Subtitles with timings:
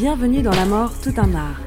[0.00, 1.60] Bienvenue dans La mort, tout un art.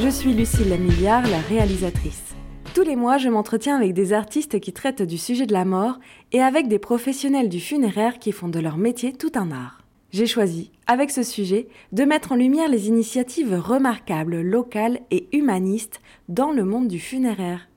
[0.00, 2.36] Je suis Lucille Lamilliard, la réalisatrice.
[2.72, 5.98] Tous les mois, je m'entretiens avec des artistes qui traitent du sujet de la mort
[6.30, 9.82] et avec des professionnels du funéraire qui font de leur métier tout un art.
[10.12, 16.00] J'ai choisi, avec ce sujet, de mettre en lumière les initiatives remarquables, locales et humanistes
[16.28, 17.68] dans le monde du funéraire.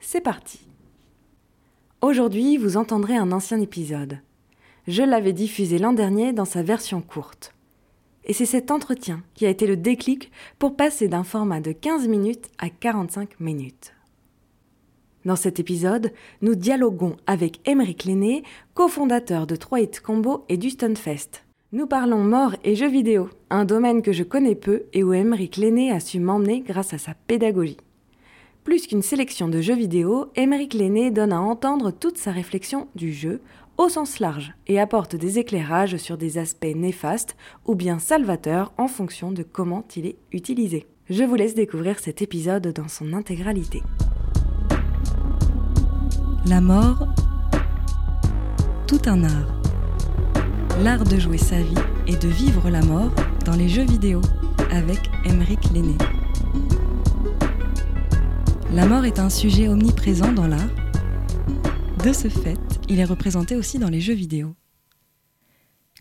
[0.00, 0.58] C'est parti.
[2.00, 4.18] Aujourd'hui, vous entendrez un ancien épisode.
[4.88, 7.54] Je l'avais diffusé l'an dernier dans sa version courte.
[8.30, 10.30] Et c'est cet entretien qui a été le déclic
[10.60, 13.92] pour passer d'un format de 15 minutes à 45 minutes.
[15.24, 18.44] Dans cet épisode, nous dialoguons avec Émeric Lenné,
[18.74, 21.42] cofondateur de 3 Hit Combo et du Stunfest.
[21.72, 25.56] Nous parlons mort et jeux vidéo, un domaine que je connais peu et où Émeric
[25.56, 27.78] Lenné a su m'emmener grâce à sa pédagogie.
[28.62, 33.12] Plus qu'une sélection de jeux vidéo, Émeric Lenné donne à entendre toute sa réflexion du
[33.12, 33.40] jeu
[33.80, 38.88] au sens large et apporte des éclairages sur des aspects néfastes ou bien salvateurs en
[38.88, 40.86] fonction de comment il est utilisé.
[41.08, 43.82] Je vous laisse découvrir cet épisode dans son intégralité.
[46.44, 47.08] La mort,
[48.86, 49.62] tout un art.
[50.82, 51.74] L'art de jouer sa vie
[52.06, 53.12] et de vivre la mort
[53.46, 54.20] dans les jeux vidéo
[54.70, 55.96] avec Émeric Lenné.
[58.74, 60.70] La mort est un sujet omniprésent dans l'art.
[62.04, 62.58] De ce fait,
[62.90, 64.56] il est représenté aussi dans les jeux vidéo.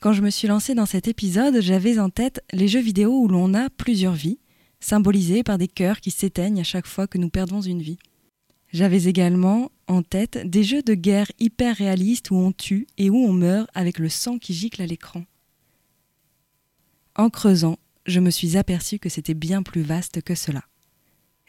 [0.02, 3.28] Quand je me suis lancée dans cet épisode, j'avais en tête les jeux vidéo où
[3.28, 4.40] l'on a plusieurs vies,
[4.80, 8.00] symbolisées par des cœurs qui s'éteignent à chaque fois que nous perdons une vie.
[8.74, 13.18] J'avais également en tête des jeux de guerre hyper réalistes où on tue et où
[13.18, 15.24] on meurt avec le sang qui gicle à l'écran.
[17.16, 20.64] En creusant, je me suis aperçu que c'était bien plus vaste que cela.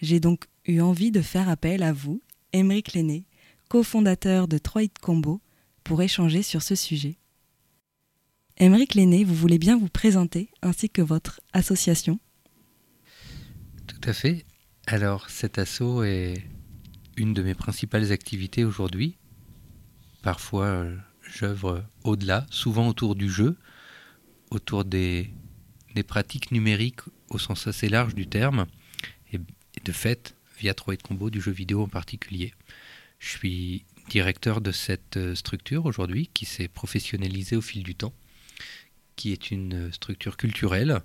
[0.02, 2.20] J'ai donc eu envie de faire appel à vous,
[2.52, 3.24] Émeric Lenné,
[3.70, 5.40] cofondateur de Troit Combo,
[5.84, 7.16] pour échanger sur ce sujet.
[8.58, 12.18] Émeric Lenné, vous voulez bien vous présenter ainsi que votre association?
[13.86, 14.44] Tout à fait.
[14.88, 16.42] Alors, cet asso est
[17.16, 19.16] une de mes principales activités aujourd'hui.
[20.22, 23.56] Parfois, euh, j'œuvre au-delà, souvent autour du jeu,
[24.50, 25.30] autour des,
[26.08, 28.66] pratiques numériques au sens assez large du terme,
[29.32, 32.52] et, de fait, via Troit Combo, du jeu vidéo en particulier.
[33.20, 38.14] Je suis directeur de cette euh, structure aujourd'hui qui s'est professionnalisée au fil du temps,
[39.14, 41.00] qui est une structure culturelle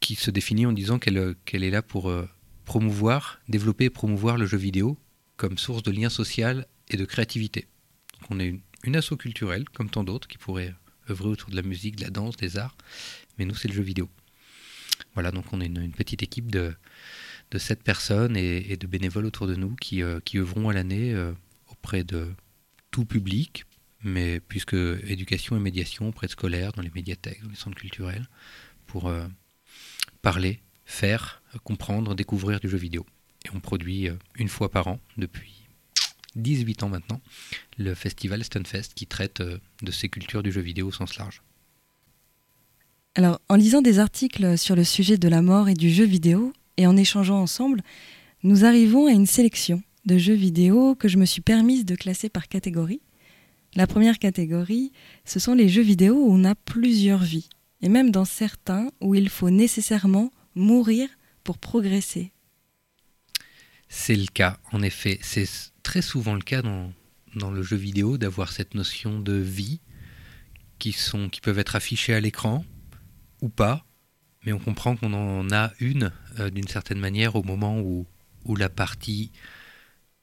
[0.00, 2.28] qui se définit en disant qu'elle est là pour euh,
[2.64, 4.96] promouvoir, développer et promouvoir le jeu vidéo
[5.36, 7.66] comme source de lien social et de créativité.
[8.12, 10.74] Donc on est une, asso culturelle, comme tant d'autres, qui pourraient
[11.10, 12.76] œuvrer autour de la musique, de la danse, des arts,
[13.38, 14.08] mais nous c'est le jeu vidéo.
[15.14, 16.74] Voilà, donc on est une petite équipe de,
[17.50, 21.12] de sept personnes et, de bénévoles autour de nous qui, euh, qui œuvront à l'année
[21.14, 21.32] euh,
[21.68, 22.32] auprès de
[22.90, 23.64] tout public,
[24.02, 28.28] mais puisque éducation et médiation auprès de scolaires, dans les médiathèques, dans les centres culturels,
[28.86, 29.26] pour euh,
[30.22, 33.06] parler, faire, comprendre, découvrir du jeu vidéo.
[33.44, 35.68] Et on produit une fois par an, depuis
[36.34, 37.20] 18 ans maintenant,
[37.78, 41.42] le festival Stunfest qui traite de ces cultures du jeu vidéo au sens large.
[43.14, 46.52] Alors, en lisant des articles sur le sujet de la mort et du jeu vidéo,
[46.76, 47.82] et en échangeant ensemble,
[48.42, 52.28] nous arrivons à une sélection de jeux vidéo que je me suis permise de classer
[52.28, 53.00] par catégorie.
[53.74, 54.92] La première catégorie,
[55.24, 57.48] ce sont les jeux vidéo où on a plusieurs vies,
[57.82, 61.08] et même dans certains où il faut nécessairement mourir
[61.44, 62.32] pour progresser.
[63.88, 65.18] C'est le cas, en effet.
[65.22, 65.48] C'est
[65.82, 66.92] très souvent le cas dans,
[67.50, 69.80] le jeu vidéo d'avoir cette notion de vie
[70.78, 72.64] qui, sont, qui peuvent être affichées à l'écran
[73.42, 73.85] ou pas,
[74.46, 78.06] mais on comprend qu'on en a une euh, d'une certaine manière au moment où,
[78.44, 79.32] où la partie,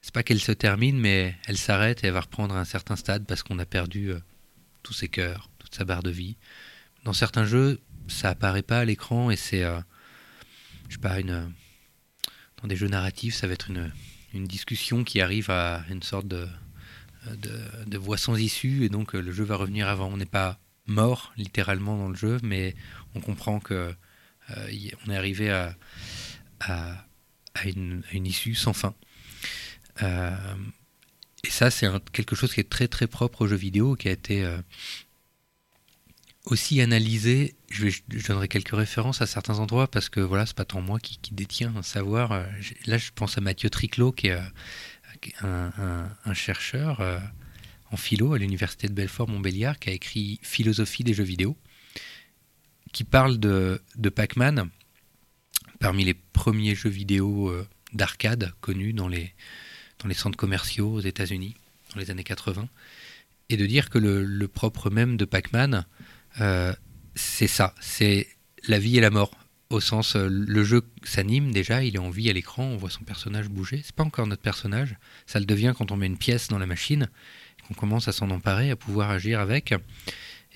[0.00, 2.96] c'est pas qu'elle se termine, mais elle s'arrête et elle va reprendre à un certain
[2.96, 4.18] stade parce qu'on a perdu euh,
[4.82, 6.36] tous ses cœurs, toute sa barre de vie.
[7.04, 9.78] Dans certains jeux, ça apparaît pas à l'écran et c'est, euh,
[10.88, 13.92] je sais pas, dans des jeux narratifs, ça va être une,
[14.32, 16.48] une discussion qui arrive à une sorte de,
[17.30, 20.08] de, de voie sans issue et donc le jeu va revenir avant.
[20.08, 22.74] On n'est pas mort littéralement dans le jeu, mais
[23.14, 23.92] on comprend que euh,
[24.48, 25.76] on est arrivé à,
[27.64, 28.94] une, issue sans fin.
[30.02, 30.36] Euh,
[31.44, 34.12] et ça, c'est quelque chose qui est très très propre aux jeux vidéo, qui a
[34.12, 34.58] été euh,
[36.44, 37.54] aussi analysé.
[37.70, 37.88] Je,
[38.26, 41.34] donnerai quelques références à certains endroits parce que voilà, c'est pas tant moi qui, qui
[41.34, 42.44] détient un savoir.
[42.86, 44.38] Là, je pense à Mathieu Triclot, qui est
[45.42, 47.00] un, un chercheur
[47.90, 51.56] en philo à l'université de Belfort-Montbéliard, qui a écrit Philosophie des jeux vidéo
[52.94, 53.80] qui parle de,
[54.14, 54.70] Pac-Man,
[55.80, 59.34] parmi les premiers jeux vidéo euh, d'arcade connus dans les,
[60.12, 61.56] centres commerciaux aux États-Unis
[61.92, 62.68] dans les années 80,
[63.50, 65.84] et de dire que le, le propre même de Pac-Man,
[66.40, 66.72] euh,
[67.16, 68.28] c'est ça, c'est
[68.68, 69.32] la vie et la mort.
[69.70, 72.90] Au sens, euh, le jeu s'anime déjà, il est en vie à l'écran, on voit
[72.90, 73.82] son personnage bouger.
[73.84, 76.66] C'est pas encore notre personnage, ça le devient quand on met une pièce dans la
[76.66, 77.08] machine,
[77.66, 79.74] qu'on commence à s'en emparer, à pouvoir agir avec.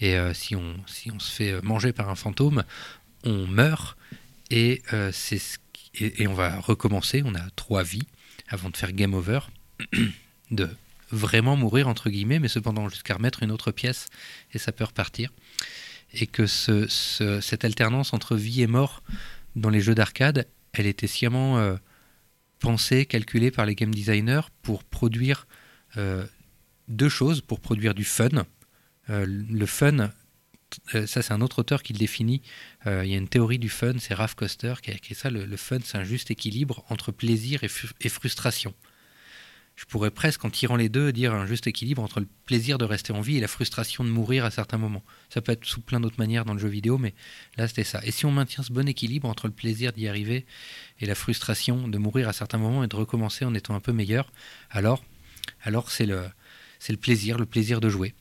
[0.00, 2.64] Et euh, si, on, si on se fait manger par un fantôme,
[3.24, 3.96] on meurt
[4.50, 5.40] et, c'est
[5.94, 7.22] et, et on va recommencer.
[7.24, 8.06] On a trois vies
[8.48, 9.40] avant de faire game over,
[10.50, 10.68] de
[11.10, 14.06] vraiment mourir entre guillemets, mais cependant jusqu'à remettre une autre pièce
[14.52, 15.30] et ça peut repartir
[16.14, 19.02] et que cette alternance entre vie et mort
[19.56, 21.76] dans les jeux d'arcade, elle était sciemment euh,
[22.60, 25.46] pensée, calculée par les game designers pour produire
[25.96, 26.26] euh,
[26.88, 28.28] deux choses, pour produire du fun.
[29.10, 30.10] Euh, le fun,
[30.92, 32.42] ça c'est un autre auteur qui le définit,
[32.84, 35.56] il y a une théorie du fun, c'est Ralph Koster qui a écrit ça, le,
[35.56, 38.74] fun c'est un juste équilibre entre plaisir et frustration
[39.78, 42.84] je pourrais presque, en tirant les deux, dire un juste équilibre entre le plaisir de
[42.84, 45.04] rester en vie et la frustration de mourir à certains moments.
[45.28, 47.14] Ça peut être sous plein d'autres manières dans le jeu vidéo, mais
[47.56, 48.00] là c'était ça.
[48.02, 50.46] Et si on maintient ce bon équilibre entre le plaisir d'y arriver
[50.98, 53.92] et la frustration de mourir à certains moments et de recommencer en étant un peu
[53.92, 54.32] meilleur,
[54.68, 55.04] alors,
[55.62, 56.24] alors c'est le,
[56.80, 58.16] c'est le plaisir, le plaisir de jouer.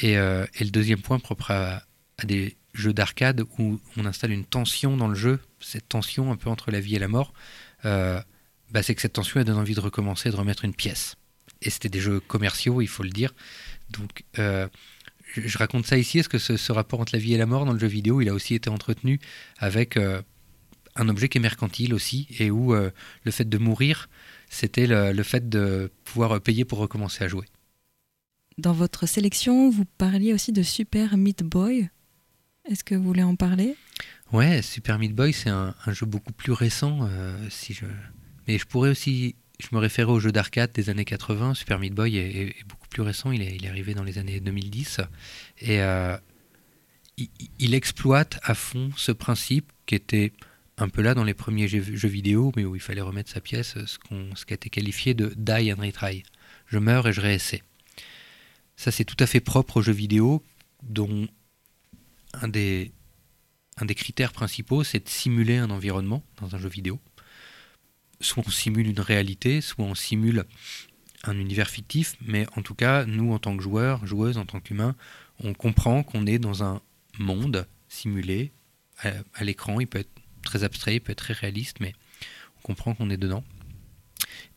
[0.00, 1.82] Et, euh, le deuxième point propre à,
[2.24, 6.50] des jeux d'arcade où on installe une tension dans le jeu, cette tension un peu
[6.50, 7.32] entre la vie et la mort.
[7.84, 8.20] Euh,
[8.70, 11.16] bah, c'est que cette tension, elle donne envie de recommencer, de remettre une pièce.
[11.62, 13.34] Et c'était des jeux commerciaux, il faut le dire.
[13.90, 14.68] Donc, euh,
[15.36, 17.72] je raconte ça ici, est-ce que ce, rapport entre la vie et la mort dans
[17.72, 19.20] le jeu vidéo, il a aussi été entretenu
[19.58, 24.08] avec un objet qui est mercantile aussi, et où le fait de mourir,
[24.48, 27.46] c'était le, fait de pouvoir payer pour recommencer à jouer.
[28.60, 31.88] Dans votre sélection, vous parliez aussi de Super Meat Boy.
[32.66, 33.74] Est-ce que vous voulez en parler?
[34.32, 37.08] Ouais, Super Meat Boy, c'est un, jeu beaucoup plus récent,
[37.48, 37.86] je
[38.46, 41.54] mais je pourrais aussi, je me référais au jeu d'arcade des années 80.
[41.54, 45.00] Super Meat Boy est, beaucoup plus récent, il est, arrivé dans les années 2010.
[45.62, 46.18] Et euh,
[47.58, 50.34] il, exploite à fond ce principe qui était
[50.76, 53.76] un peu là dans les premiers jeux, vidéo, mais où il fallait remettre sa pièce,
[53.86, 56.24] ce qui a été qualifié de die and retry.
[56.66, 57.62] Je meurs et je réessaie.
[58.80, 60.42] Ça, c'est tout à fait propre aux jeux vidéo,
[60.82, 61.28] dont
[62.32, 62.92] un des,
[63.94, 66.98] critères principaux, c'est de simuler un environnement dans un jeu vidéo
[68.22, 70.44] soit on simule une réalité, soit on simule
[71.24, 74.60] un univers fictif, mais en tout cas, nous, en tant que joueurs, joueuses, en tant
[74.60, 74.96] qu'humains,
[75.42, 76.80] on comprend qu'on est dans un
[77.18, 78.50] monde simulé
[78.98, 79.80] à, l'écran.
[79.80, 80.12] Il peut être
[80.42, 81.92] très abstrait, il peut être très réaliste, mais
[82.58, 83.44] on comprend qu'on est dedans.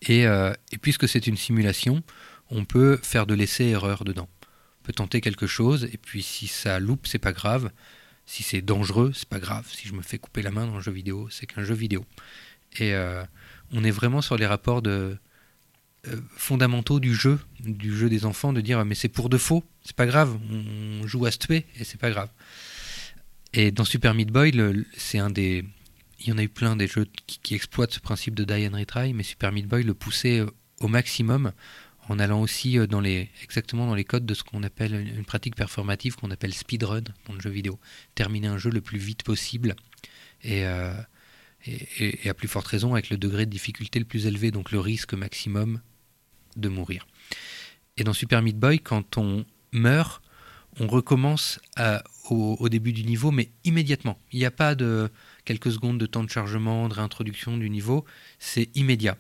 [0.02, 2.04] Et, euh, et puisque c'est une simulation,
[2.54, 4.30] on peut faire de l'essai-erreur dedans.
[4.82, 7.72] On peut tenter quelque chose, et puis si ça loupe, c'est pas grave.
[8.26, 9.68] Si c'est dangereux, c'est pas grave.
[9.70, 12.06] Si je me fais couper la main dans un jeu vidéo, c'est qu'un jeu vidéo.
[12.78, 13.24] Et, euh,
[13.72, 15.18] on est vraiment sur les rapports de,
[16.08, 19.64] euh, fondamentaux du jeu, du jeu des enfants, de dire mais c'est pour de faux,
[19.84, 22.30] c'est pas grave, on joue à se tuer et c'est pas grave.
[23.54, 24.54] Et dans Super Meat Boy,
[24.96, 25.66] c'est un des.
[26.20, 28.78] Il y en a eu plein des jeux qui, exploitent ce principe de die and
[28.78, 30.44] retry, mais Super Meat Boy le poussait
[30.80, 31.52] au maximum
[32.10, 35.26] en allant aussi euh, dans les, exactement dans les codes de ce qu'on appelle une
[35.26, 37.80] pratique performative qu'on appelle speedrun dans le jeu vidéo.
[38.16, 39.76] Terminer un jeu le plus vite possible.
[40.44, 40.66] Et,
[41.66, 44.80] et, à plus forte raison avec le degré de difficulté le plus élevé, donc le
[44.82, 45.80] risque maximum
[46.58, 47.08] de mourir.
[47.96, 50.22] Et dans Super Meat Boy, quand on meurt,
[50.82, 51.62] on recommence
[52.30, 54.18] au, début du niveau, mais immédiatement.
[54.32, 55.10] Il n'y a pas de
[55.46, 58.06] quelques secondes de temps de chargement, de réintroduction du niveau,
[58.40, 59.18] c'est immédiat.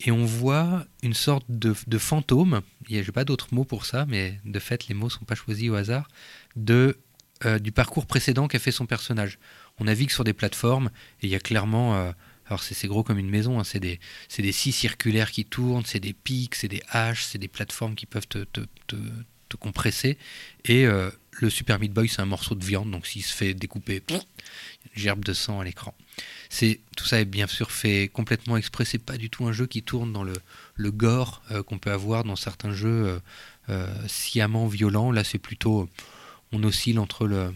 [0.00, 4.06] Et on voit une sorte de, fantôme, il n'y a pas d'autres mots pour ça,
[4.06, 6.08] mais de fait les mots ne sont pas choisis au hasard,
[6.56, 6.98] de,
[7.44, 9.38] euh, du parcours précédent qu'a fait son personnage
[9.78, 11.96] on navigue sur des plateformes et il y a clairement.
[11.96, 12.12] Euh,
[12.46, 13.98] alors c'est gros comme une maison, hein, c'est des,
[14.36, 18.04] des scies circulaires qui tournent, c'est des pics, c'est des haches, c'est des plateformes qui
[18.04, 18.96] peuvent te, te, te,
[19.58, 20.18] compresser.
[20.64, 21.10] Et euh,
[21.40, 24.20] le Super Meat Boy, c'est un morceau de viande, donc s'il se fait découper, une
[24.94, 25.94] gerbe de sang à l'écran.
[26.48, 28.84] C'est tout ça est bien sûr fait complètement exprès.
[28.84, 30.34] C'est pas du tout un jeu qui tourne dans le,
[30.90, 33.20] gore euh, qu'on peut avoir dans certains jeux
[34.06, 35.10] sciemment violents.
[35.10, 35.88] Là, c'est plutôt
[36.52, 37.52] on oscille entre le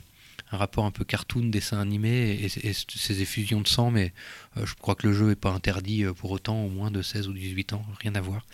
[0.51, 4.13] un rapport un peu cartoon, dessin animé et, ces effusions de sang, mais
[4.57, 7.03] euh, je crois que le jeu n'est pas interdit euh, pour autant, au moins de
[7.03, 8.47] 16 ou 18 ans, rien à voir.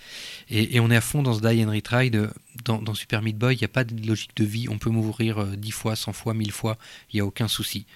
[0.51, 2.11] Et, on est à fond dans ce Die and Retry.
[2.11, 5.45] dans, Super Meat Boy, il n'y a pas de logique de vie, on peut mourir
[5.57, 6.79] 10 euh, fois, 100 fois, 1000 fois,
[7.13, 7.87] il n'y a aucun souci.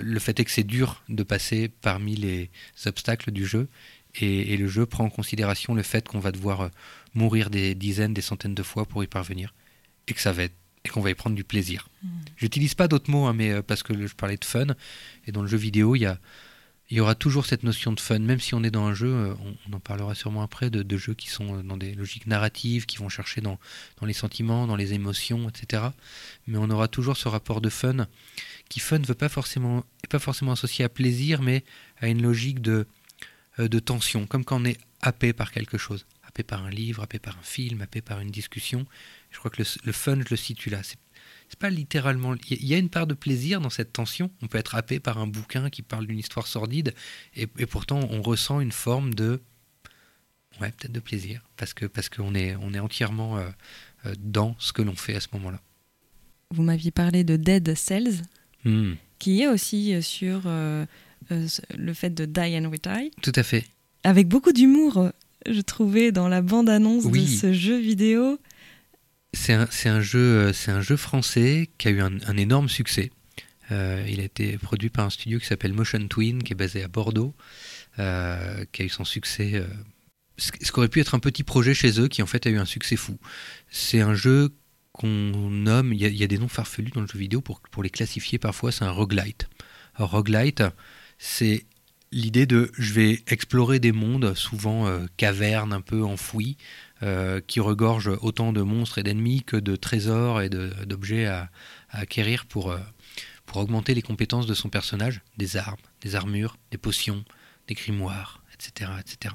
[0.00, 2.50] Le fait est que c'est dur de passer parmi les
[2.86, 3.68] obstacles du jeu,
[4.14, 6.70] et, et le jeu prend en considération le fait qu'on va devoir
[7.12, 9.52] mourir des dizaines, des centaines de fois pour y parvenir,
[10.08, 11.88] et que ça va être et qu'on va y prendre du plaisir.
[12.36, 14.66] J'utilise pas d'autres mots, hein, mais euh, parce que je parlais de fun,
[15.26, 16.16] et dans le jeu vidéo, il
[16.90, 19.34] y aura toujours cette notion de fun, même si on est dans un jeu, euh,
[19.70, 23.08] on, en parlera sûrement après, de, jeux qui sont dans des logiques narratives, qui vont
[23.08, 23.58] chercher dans,
[24.02, 25.84] les sentiments, dans les émotions, etc.
[26.46, 28.06] Mais on aura toujours ce rapport de fun,
[28.68, 29.84] qui fun veut pas forcément,
[30.52, 31.64] associé à plaisir, mais
[31.98, 32.84] à une logique euh,
[33.58, 37.18] de tension, comme quand on est happé par quelque chose, happé par un livre, happé
[37.18, 38.86] par un film, happé par une discussion.
[39.30, 40.82] Je crois que le, le fun, je le situe là.
[40.82, 40.98] C'est
[41.48, 42.34] c'est pas littéralement.
[42.50, 44.30] Il y a une part de plaisir dans cette tension.
[44.42, 46.94] On peut être happé par un bouquin qui parle d'une histoire sordide,
[47.34, 49.40] et, pourtant on ressent une forme de.
[50.60, 53.48] Ouais, peut-être de plaisir, parce que parce qu'on est, on est entièrement euh,
[54.06, 55.60] euh, dans ce que l'on fait à ce moment-là.
[56.50, 58.22] Vous m'aviez parlé de Dead Cells,
[58.64, 58.92] hmm.
[59.18, 63.10] qui est aussi euh, sur le fait de Die and Retire.
[63.20, 63.64] Tout à fait.
[64.04, 65.10] Avec beaucoup d'humour,
[65.48, 68.38] je trouvais, dans la bande-annonce de ce jeu vidéo.
[69.32, 73.10] C'est un, jeu, euh, un jeu français qui a eu un, énorme succès.
[73.72, 76.84] Euh, il a été produit par un studio qui s'appelle Motion Twin, qui est basé
[76.84, 77.34] à Bordeaux,
[77.98, 79.64] euh, qui a eu son succès.
[80.38, 82.58] ce qui aurait pu être un petit projet chez eux, qui en fait a eu
[82.58, 83.18] un succès fou.
[83.70, 84.54] C'est un jeu
[84.92, 85.08] qu'on
[85.50, 88.38] nomme, il y, a, des noms farfelus dans le jeu vidéo pour, pour les classifier
[88.38, 89.48] parfois, c'est un roguelite.
[89.96, 90.62] Un roguelite,
[91.18, 91.66] c'est
[92.14, 96.56] l'idée de je vais explorer des mondes, souvent cavernes un peu enfouies,
[97.04, 101.50] euh, qui regorge autant de monstres et d'ennemis que de trésors et d'objets à,
[101.90, 102.78] acquérir pour, euh,
[103.44, 107.22] pour augmenter les compétences de son personnage, des armes, des armures, des potions,
[107.68, 108.92] des grimoires, etc.
[109.00, 109.34] etc.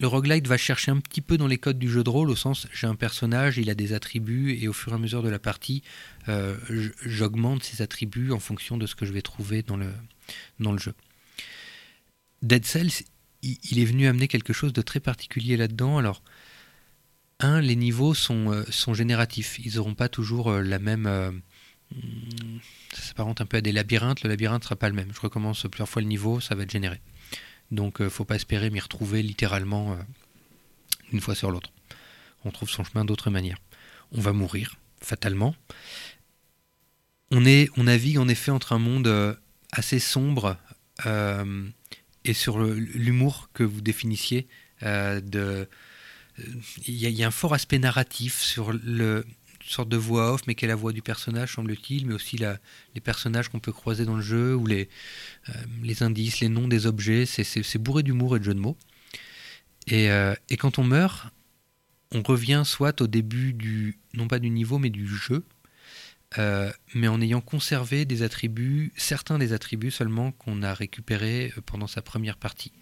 [0.00, 2.36] Le roguelite va chercher un petit peu dans les codes du jeu de rôle, au
[2.36, 5.30] sens j'ai un personnage, il a des attributs, et au fur et à mesure de
[5.30, 5.82] la partie,
[6.28, 6.56] euh,
[7.06, 9.92] j'augmente ces attributs en fonction de ce que je vais trouver dans le,
[10.60, 10.94] dans le jeu.
[12.42, 13.04] Dead Cells,
[13.42, 15.98] il est venu amener quelque chose de très particulier là-dedans.
[15.98, 16.22] Alors,
[17.40, 19.58] un, les niveaux sont, euh, sont génératifs.
[19.64, 21.06] Ils n'auront pas toujours euh, la même.
[21.06, 21.30] Euh,
[21.94, 22.58] hmm,
[22.92, 24.22] ça s'apparente un peu à des labyrinthes.
[24.22, 25.12] Le labyrinthe ne sera pas le même.
[25.14, 27.00] Je recommence plusieurs fois le niveau, ça va être généré.
[27.70, 29.98] Donc, ne faut pas espérer m'y retrouver littéralement
[31.12, 31.70] une fois sur l'autre.
[32.44, 33.58] On trouve son chemin d'autre manière.
[34.10, 35.54] On va mourir, fatalement.
[37.30, 39.38] On, est, on navigue en effet entre un monde
[39.70, 40.56] assez sombre
[42.24, 44.46] et sur l'humour que vous définissiez
[44.82, 45.68] de
[46.86, 49.24] il y, a un fort aspect narratif sur une
[49.64, 53.00] sorte de voix off, mais qui est la voix du personnage, semble-t-il, mais aussi les
[53.00, 54.88] personnages qu'on peut croiser dans le jeu, ou les,
[55.48, 57.26] euh, indices, les noms des objets.
[57.26, 58.76] C'est bourré d'humour et de jeux de mots.
[59.86, 61.28] Et, euh, et, quand on meurt,
[62.12, 65.44] on revient soit au début du, non pas du niveau, mais du jeu,
[66.36, 71.86] euh, mais en ayant conservé des attributs, certains des attributs seulement qu'on a récupérés pendant
[71.86, 72.72] sa première partie.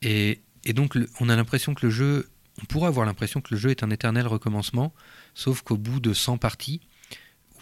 [0.00, 0.40] Et,
[0.74, 2.28] donc, on a l'impression que le jeu
[2.60, 4.92] on pourrait avoir l'impression que le jeu est un éternel recommencement,
[5.34, 6.80] sauf qu'au bout de 100 parties,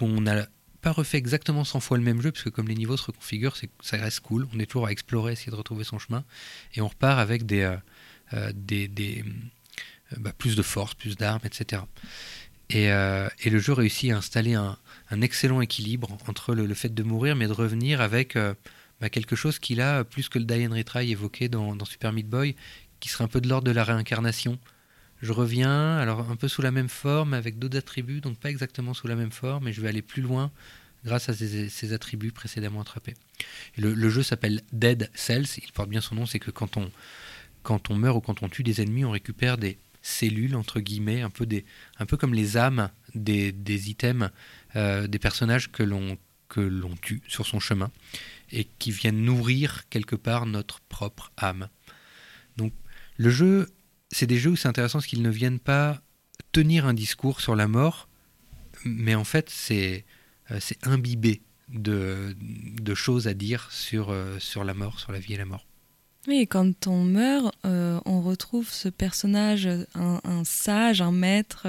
[0.00, 0.48] où on n'a
[0.80, 3.96] pas refait exactement 100 fois le même jeu, puisque comme les niveaux se reconfigurent, ça
[3.96, 6.24] reste cool, on est toujours à explorer, essayer de retrouver son chemin,
[6.74, 7.76] et on repart avec euh,
[8.32, 9.22] euh, euh,
[10.18, 11.82] bah, plus de force, plus d'armes, etc.
[12.70, 14.76] Et, le jeu réussit à installer un,
[15.22, 18.36] excellent équilibre entre le, fait de mourir, mais de revenir avec
[19.00, 22.28] bah, quelque chose qu'il a, plus que le Die and Retry évoqué dans, Super Meat
[22.28, 22.56] Boy,
[23.00, 24.58] qui serait un peu de l'ordre de la réincarnation,
[25.22, 28.94] je reviens, alors un peu sous la même forme, avec d'autres attributs, donc pas exactement
[28.94, 30.50] sous la même forme, mais je vais aller plus loin
[31.04, 33.14] grâce à ces, attributs précédemment attrapés.
[33.76, 36.90] le, jeu s'appelle Dead Cells, il porte bien son nom, c'est que quand on,
[37.62, 41.22] quand on meurt ou quand on tue des ennemis, on récupère des cellules, entre guillemets,
[41.22, 41.64] un peu, des,
[41.98, 44.30] un peu comme les âmes des, items,
[44.76, 47.90] euh, des personnages que l'on que l'on tue sur son chemin,
[48.52, 51.68] et qui viennent nourrir quelque part notre propre âme.
[52.56, 52.72] Donc
[53.16, 53.68] le jeu
[54.12, 56.00] c'est des jeux où c'est intéressant parce qu'ils ne viennent pas
[56.52, 58.08] tenir un discours sur la mort,
[58.84, 60.04] mais en fait c'est
[60.52, 65.34] euh, imbibé de, de, choses à dire sur, euh, sur la mort, sur la vie
[65.34, 65.66] et la mort.
[66.28, 71.66] Oui, quand on meurt, euh, on retrouve ce personnage, un, sage, un maître,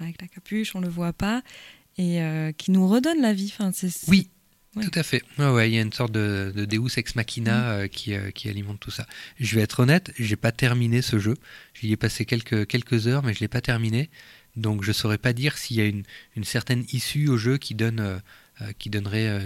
[0.00, 1.42] avec la capuche, on le voit pas,
[1.96, 2.20] et
[2.58, 3.52] qui nous redonne la vie.
[3.56, 3.70] Enfin,
[4.08, 4.28] oui,
[4.82, 5.22] tout à fait.
[5.38, 7.80] Ouais, il y a une sorte de, Deus ex machina mm.
[7.80, 9.06] euh, qui, euh, qui, alimente tout ça.
[9.38, 11.36] Je vais être honnête, j'ai pas terminé ce jeu.
[11.74, 14.10] J'y ai passé quelques, quelques heures, mais je l'ai pas terminé.
[14.56, 16.04] Donc je saurais pas dire s'il y a une,
[16.36, 19.42] une, certaine issue au jeu qui, donne, euh, qui donnerait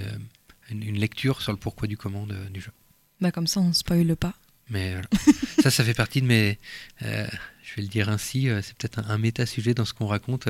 [0.70, 2.72] une, lecture sur le pourquoi du comment du jeu.
[3.20, 4.34] Bah comme ça, on spoile pas.
[4.70, 4.94] Mais
[5.62, 6.58] ça, ça fait partie de mes.
[7.00, 10.48] je vais le dire ainsi, c'est peut-être un, un méta-sujet dans ce qu'on raconte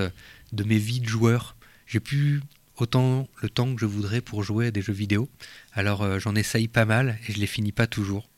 [0.53, 1.57] de mes vies de joueur.
[1.87, 2.41] J'ai pu
[2.81, 5.29] autant le temps que je voudrais pour jouer à des jeux vidéo.
[5.73, 8.29] Alors euh, j'en essaye pas mal et je les finis pas toujours.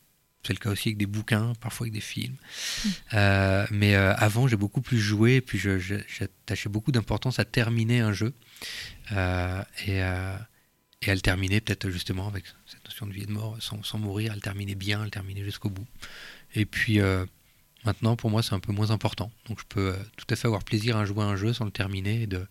[0.46, 2.37] C'est le cas aussi avec des bouquins, parfois avec des films.
[2.84, 2.88] Hmm.
[3.12, 8.00] Euh, mais euh, avant, j'ai beaucoup plus joué et puis j'attachais beaucoup d'importance à terminer
[8.00, 8.32] un jeu.
[9.10, 10.02] et,
[11.07, 13.83] et à le terminer peut-être justement avec cette notion de vie et de mort, sans,
[13.83, 15.87] sans mourir, à le terminer bien, à le terminer jusqu'au bout.
[16.54, 17.25] Et puis euh,
[17.85, 19.33] maintenant, pour moi, c'est un peu moins important.
[19.49, 22.23] Donc je peux tout à fait avoir plaisir à jouer un jeu sans le terminer
[22.23, 22.47] et de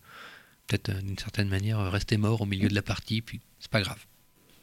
[0.66, 4.04] peut-être d'une certaine manière rester mort au milieu de la partie, puis c'est pas grave.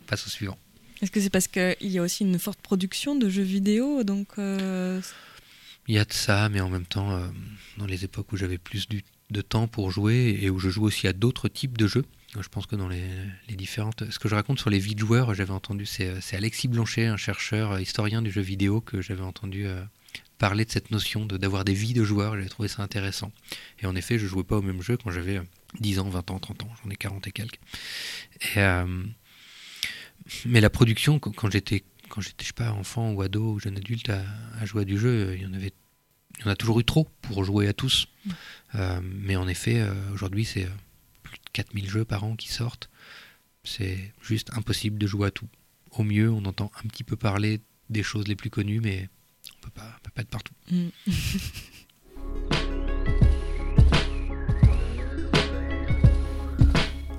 [0.06, 0.58] Passe au suivant.
[1.02, 4.34] Est-ce que c'est parce qu'il y a aussi une forte production de jeux vidéo donc
[4.38, 5.02] Il
[5.96, 7.22] y a de ça, mais en même temps,
[7.78, 11.08] dans les époques où j'avais plus de temps pour jouer et où je joue aussi
[11.08, 12.06] à d'autres types de jeux,
[12.42, 13.02] je pense que dans les,
[13.50, 14.10] différentes.
[14.12, 17.18] Ce que je raconte sur les vies de joueurs, j'avais entendu, c'est Alexis Blanchet, un
[17.18, 19.82] chercheur euh, historien du jeu vidéo, que j'avais entendu euh,
[20.38, 22.36] parler de cette notion d'avoir des vies de joueurs.
[22.36, 23.32] J'avais trouvé ça intéressant.
[23.80, 25.42] Et en effet, je jouais pas au même jeu quand j'avais
[25.80, 26.70] 10 euh, ans, 20 ans, 30 ans.
[26.84, 27.60] J'en ai 40 et quelques.
[30.46, 33.78] mais la production, quand j'étais, quand j'étais, je sais pas, enfant ou ado ou jeune
[33.78, 35.74] adulte à, jouer à du jeu, il y en avait
[36.40, 38.08] il y en a toujours eu trop pour jouer à tous.
[38.26, 38.32] Mm.
[39.02, 40.68] mais en effet, aujourd'hui, c'est
[41.54, 42.90] 4000 jeux par an qui sortent.
[43.64, 45.48] C'est juste impossible de jouer à tout.
[45.92, 49.10] Au mieux, on entend un petit peu parler des choses les plus connues, mais
[49.58, 50.54] on peut pas, peut pas être partout.
[50.72, 50.88] Mm.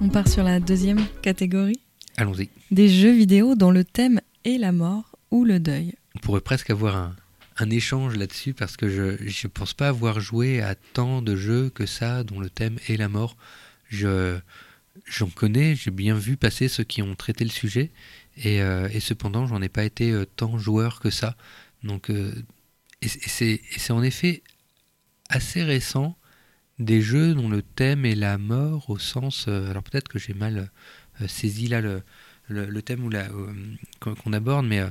[0.01, 1.81] on part sur la deuxième catégorie.
[2.17, 2.49] Allons-y.
[2.71, 5.95] Des jeux vidéo dont le thème est la mort ou le deuil.
[6.15, 7.15] On pourrait presque avoir un,
[7.59, 11.71] un échange là-dessus parce que je ne pense pas avoir joué à tant de jeux
[11.71, 13.37] que ça dont le thème est la mort
[13.88, 14.38] je
[15.07, 17.90] j'en connais, j'ai bien vu passer ceux qui ont traité le sujet,
[18.37, 21.37] et, euh, cependant, j'en ai pas été euh, tant joueur que ça.
[21.83, 22.33] Donc, euh,
[23.02, 24.42] et, c'est en effet
[25.28, 26.16] assez récent
[26.78, 29.49] des jeux dont le thème est la mort au sens.
[29.49, 30.71] alors peut-être que j'ai mal
[31.26, 32.02] saisi là le,
[32.49, 33.11] le, thème
[34.00, 34.83] qu'on aborde, mais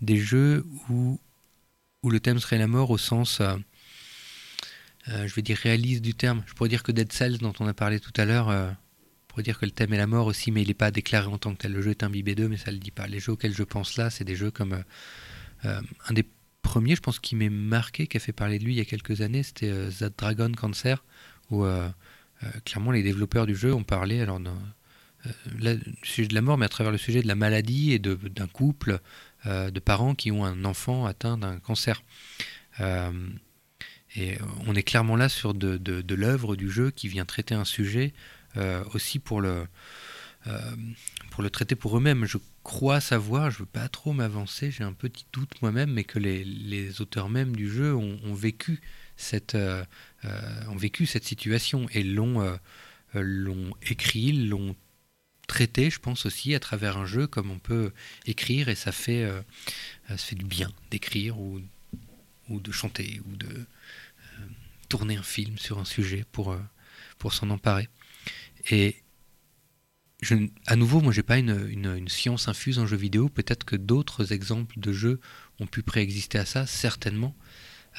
[0.00, 1.20] des jeux où,
[2.02, 3.42] où le thème serait la mort au sens
[5.08, 6.42] euh, je vais dire réaliste du terme.
[6.46, 8.70] Je pourrais dire que Dead Cells, dont on a parlé tout à l'heure, euh,
[9.28, 11.38] pourrait dire que le thème est la mort aussi, mais il n'est pas déclaré en
[11.38, 11.72] tant que tel.
[11.72, 13.06] Le jeu est imbibé d'eux, mais ça ne le dit pas.
[13.06, 14.82] Les jeux auxquels je pense là, c'est des jeux comme euh,
[15.64, 16.26] euh, un des
[16.62, 18.84] premiers, je pense, qui m'est marqué, qui a fait parler de lui il y a
[18.84, 21.04] quelques années, c'était That Dragon Cancer,
[21.50, 21.66] où
[22.64, 24.50] clairement les développeurs du jeu ont parlé alors du
[26.02, 29.00] sujet de la mort, mais à travers le sujet de la maladie et d'un couple
[29.44, 32.02] de parents qui ont un enfant atteint d'un cancer.
[34.16, 37.64] Et euh, on est clairement là sur de, l'œuvre du jeu qui vient traiter un
[37.64, 38.12] sujet
[38.56, 39.66] euh, aussi pour le,
[40.46, 40.76] euh,
[41.30, 42.26] pour le traiter pour eux-mêmes.
[42.26, 46.04] Je crois savoir, je ne veux pas trop m'avancer, j'ai un petit doute moi-même, mais
[46.04, 48.80] que les, auteurs même du jeu ont, ont vécu,
[49.16, 52.58] cette, ont vécu cette situation et l'ont
[53.14, 54.74] l'ont écrit, l'ont
[55.46, 57.92] traité, je pense aussi, à travers un jeu, comme on peut
[58.24, 59.28] écrire, et ça fait,
[60.08, 61.60] ça fait du bien d'écrire ou,
[62.48, 63.66] ou de chanter ou de,
[64.92, 66.60] tourner un film sur un sujet pour, euh,
[67.16, 67.88] pour s'en emparer.
[68.70, 68.96] Et
[70.20, 70.34] je,
[70.66, 73.30] à nouveau, moi, j'ai pas une, une, science infuse en jeu vidéo.
[73.30, 75.18] Peut-être que d'autres exemples de jeux
[75.60, 77.34] ont pu préexister à ça, certainement.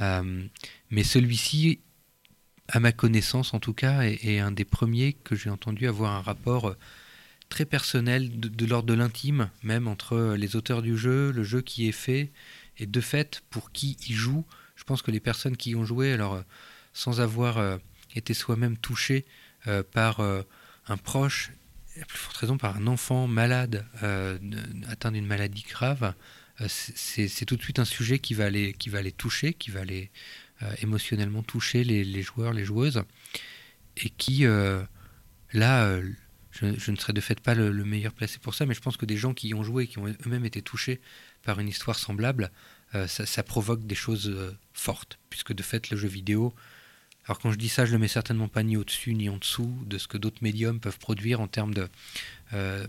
[0.02, 0.46] Euh,
[0.92, 1.80] mais celui-ci,
[2.68, 6.22] à ma connaissance en tout cas, est, un des premiers que j'ai entendu avoir un
[6.22, 6.78] rapport euh,
[7.50, 11.88] très personnel, de l'ordre de l'intime, même entre les auteurs du jeu, le jeu qui
[11.88, 12.32] est fait,
[12.78, 14.46] et de fait, pour qui il joue.
[14.76, 16.44] Je pense que les personnes qui y ont joué, alors
[16.94, 17.78] sans avoir euh,
[18.16, 19.26] été soi-même touché
[19.68, 20.44] euh, par euh,
[20.88, 21.52] un proche,
[22.00, 23.86] à plus forte raison par un enfant malade
[24.90, 26.16] atteint d'une maladie grave,
[26.68, 29.86] c'est tout de suite un sujet qui va les, qui va les toucher, qui va
[29.86, 30.10] les
[30.82, 33.04] émotionnellement toucher les, joueurs, les joueuses,
[33.98, 34.46] et qui,
[35.54, 36.00] là,
[36.50, 39.06] je, ne serais de fait pas le, meilleur placé pour ça, mais je pense que
[39.06, 41.00] des gens qui y ont joué, qui ont eux-mêmes été touchés
[41.44, 42.52] par une histoire semblable,
[43.08, 46.54] ça, ça, provoque des choses fortes, puisque de fait, le jeu vidéo
[47.26, 49.74] alors quand je dis ça, je le mets certainement pas ni au-dessus ni en dessous
[49.86, 51.88] de ce que d'autres médiums peuvent produire en termes de,
[52.54, 52.86] euh,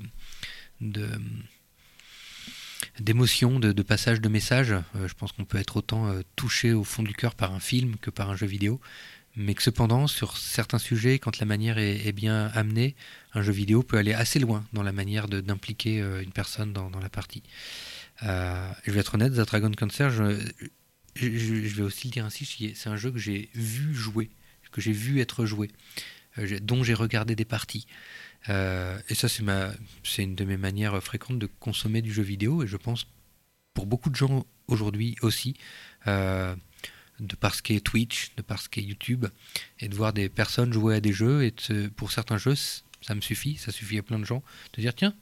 [2.99, 4.73] d'émotion, de, passage de message.
[4.73, 7.61] Euh, je pense qu'on peut être autant euh, touché au fond du cœur par un
[7.61, 8.81] film que par un jeu vidéo.
[9.37, 12.95] Mais que cependant, sur certains sujets, quand la manière est, bien amenée,
[13.35, 17.09] un jeu vidéo peut aller assez loin dans la manière d'impliquer une personne dans, la
[17.09, 17.43] partie.
[18.23, 20.23] Je vais être honnête, The Dragon Cancer, je,
[21.15, 24.31] vais aussi le dire ainsi, c'est un jeu que j'ai vu jouer,
[24.75, 25.71] que j'ai vu être joué,
[26.39, 27.87] euh, dont j'ai regardé des parties.
[28.49, 32.67] Euh, et ça, c'est une de mes manières fréquentes de consommer du jeu vidéo, et
[32.67, 33.07] je pense
[33.73, 35.55] pour beaucoup de gens aujourd'hui aussi,
[36.07, 36.55] euh,
[37.21, 39.27] de par ce qu'est Twitch, de par ce qu'est YouTube,
[39.79, 41.55] et de voir des personnes jouer à des jeux, et
[41.97, 44.43] pour certains jeux, ça me suffit, ça suffit à plein de gens,
[44.75, 45.15] de dire tiens,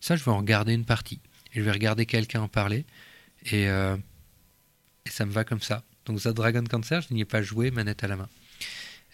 [0.00, 1.20] ça, je vais en regarder une partie,
[1.56, 2.84] et je vais regarder quelqu'un en parler,
[3.50, 3.66] et
[5.06, 5.84] et ça me va comme ça.
[6.04, 8.28] Donc The Dragon Cancer, je n'y ai pas joué manette à la main.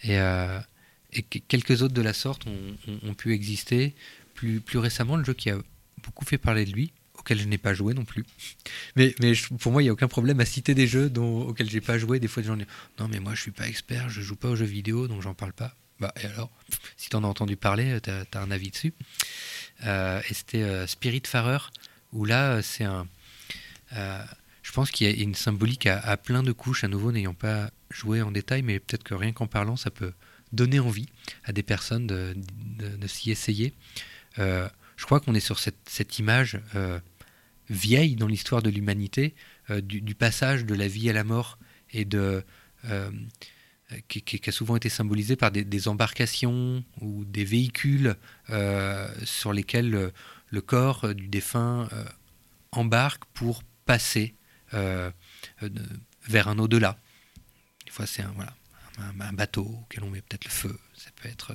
[0.02, 0.58] Et, euh,
[1.48, 3.94] quelques autres de la sorte ont, pu exister.
[4.34, 5.58] plus, récemment, le jeu qui a
[6.02, 8.24] beaucoup fait parler de lui, auquel je n'ai pas joué non plus.
[8.96, 9.14] Mais,
[9.60, 11.98] pour moi, il n'y a aucun problème à citer des jeux dont, auxquels j'ai pas
[11.98, 12.18] joué.
[12.18, 12.66] Des fois, des gens disent
[12.98, 15.34] Non, mais moi, je suis pas expert, je joue pas aux jeux vidéo, donc j'en
[15.34, 15.76] parle pas.
[16.00, 16.50] Bah, et alors
[16.96, 18.94] Si tu en as entendu parler, tu as, un avis dessus.
[19.84, 21.58] Euh, et c'était euh, Spirit Farer,
[22.12, 23.06] où là, c'est un.
[23.94, 24.22] Euh,
[24.62, 27.70] je pense qu'il y a une symbolique à, plein de couches, à nouveau, n'ayant pas
[27.90, 30.12] joué en détail, mais peut-être que rien qu'en parlant, ça peut
[30.52, 31.08] donner envie
[31.44, 32.36] à des personnes de,
[33.06, 33.74] s'y essayer.
[34.36, 36.60] je crois qu'on est sur cette, image
[37.68, 39.34] vieille dans l'histoire de l'humanité,
[39.70, 41.58] euh, du, passage de la vie à la mort
[41.92, 42.44] et de
[42.88, 43.10] euh,
[44.08, 48.16] qui, a souvent été symbolisé par des, embarcations ou des véhicules
[48.50, 50.10] euh, sur lesquels
[50.52, 51.88] le, corps du défunt
[52.70, 54.34] embarque pour passer
[54.72, 56.98] vers un au-delà.
[57.84, 60.78] Des fois, c'est un, bateau auquel on met peut-être le feu.
[60.94, 61.52] Ça peut être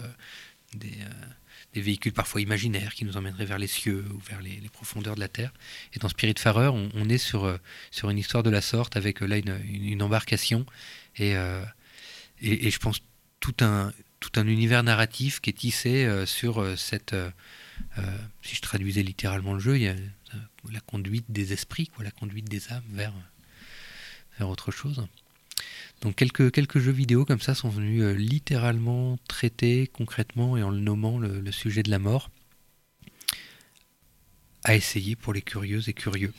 [0.74, 0.92] des,
[1.82, 5.28] véhicules parfois imaginaires qui nous emmèneraient vers les cieux ou vers les, profondeurs de la
[5.28, 5.54] terre.
[5.94, 7.58] Et dans Spirit on, on est sur, euh,
[7.92, 10.66] sur une histoire de la sorte avec euh, là une, embarcation
[11.20, 11.64] euh,
[12.42, 13.00] et, et, je pense
[13.40, 17.16] tout un, tout un univers narratif qui est tissé sur cette.
[18.42, 19.96] Si je traduisais littéralement le jeu, il y a
[20.72, 23.14] la conduite des esprits, quoi, la conduite des âmes vers,
[24.38, 25.08] vers autre chose.
[26.02, 30.70] Donc quelques, quelques jeux vidéo comme ça sont venus euh, littéralement traiter concrètement et en
[30.70, 32.30] le nommant le, sujet de la mort
[34.64, 36.34] à essayer pour les curieuses et curieux.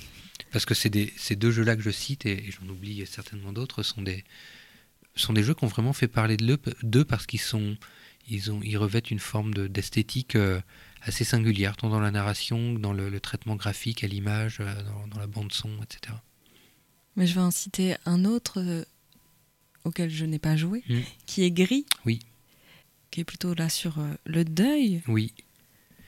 [0.52, 4.02] Parce que des, ces deux jeux-là que je cite, et, j'en oublie certainement d'autres, sont
[4.02, 4.24] des,
[5.16, 7.76] sont des jeux qui ont vraiment fait parler d'eux parce qu'ils sont
[8.30, 10.60] ils, ont, ils revêtent une forme d'esthétique euh,
[11.02, 15.06] assez singulière, tant dans la narration que dans le, traitement graphique à l'image, euh, dans,
[15.08, 16.14] dans, la bande son, etc.
[17.16, 18.84] Mais je vais en citer un autre
[19.88, 21.00] auquel je n'ai pas joué, hmm.
[21.26, 21.86] qui est gris.
[22.06, 22.20] Oui.
[23.10, 25.02] Qui est plutôt là sur euh, le deuil.
[25.08, 25.32] Oui.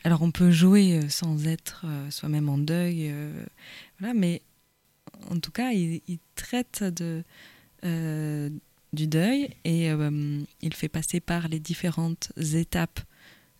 [0.04, 3.12] Alors on peut jouer euh, sans être euh, soi-même en deuil,
[3.98, 4.42] voilà, mais
[5.28, 6.00] en tout cas, il,
[6.36, 7.22] traite de,
[7.82, 9.90] du deuil et
[10.62, 13.00] il fait passer par les différentes étapes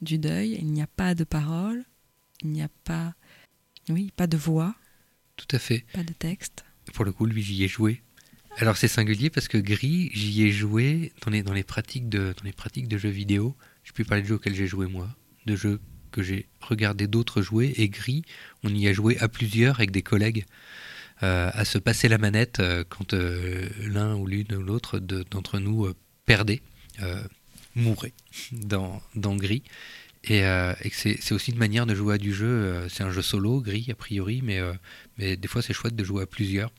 [0.03, 0.57] du deuil.
[0.61, 1.85] Il n'y a pas de parole,
[2.43, 3.15] il n'y a pas,
[3.89, 4.75] oui, pas de voix.
[5.37, 5.85] Tout à fait.
[5.93, 6.65] Pas de texte.
[6.95, 8.03] Pour le coup, lui, j'y ai joué
[8.57, 12.35] alors c'est singulier parce que Gris, j'y ai joué dans les, dans les, pratiques, de,
[12.37, 13.57] dans les pratiques de jeux vidéo.
[13.85, 15.09] Je peux parler de jeux auxquels j'ai joué moi,
[15.47, 17.73] de jeux que j'ai regardé d'autres jouer.
[17.77, 18.23] Et Gris,
[18.63, 20.45] on y a joué à plusieurs avec des collègues.
[21.23, 25.59] Euh, à se passer la manette euh, quand euh, l'un ou l'une ou l'autre d'entre
[25.59, 25.93] nous
[26.25, 26.63] perdait,
[27.75, 28.13] mourait
[28.53, 29.63] dans, dans Gris.
[30.25, 32.87] Et, et c'est aussi une manière de jouer à du jeu.
[32.91, 34.61] c'est un jeu solo, Gris a priori, mais,
[35.17, 36.71] mais des fois c'est chouette de jouer à plusieurs.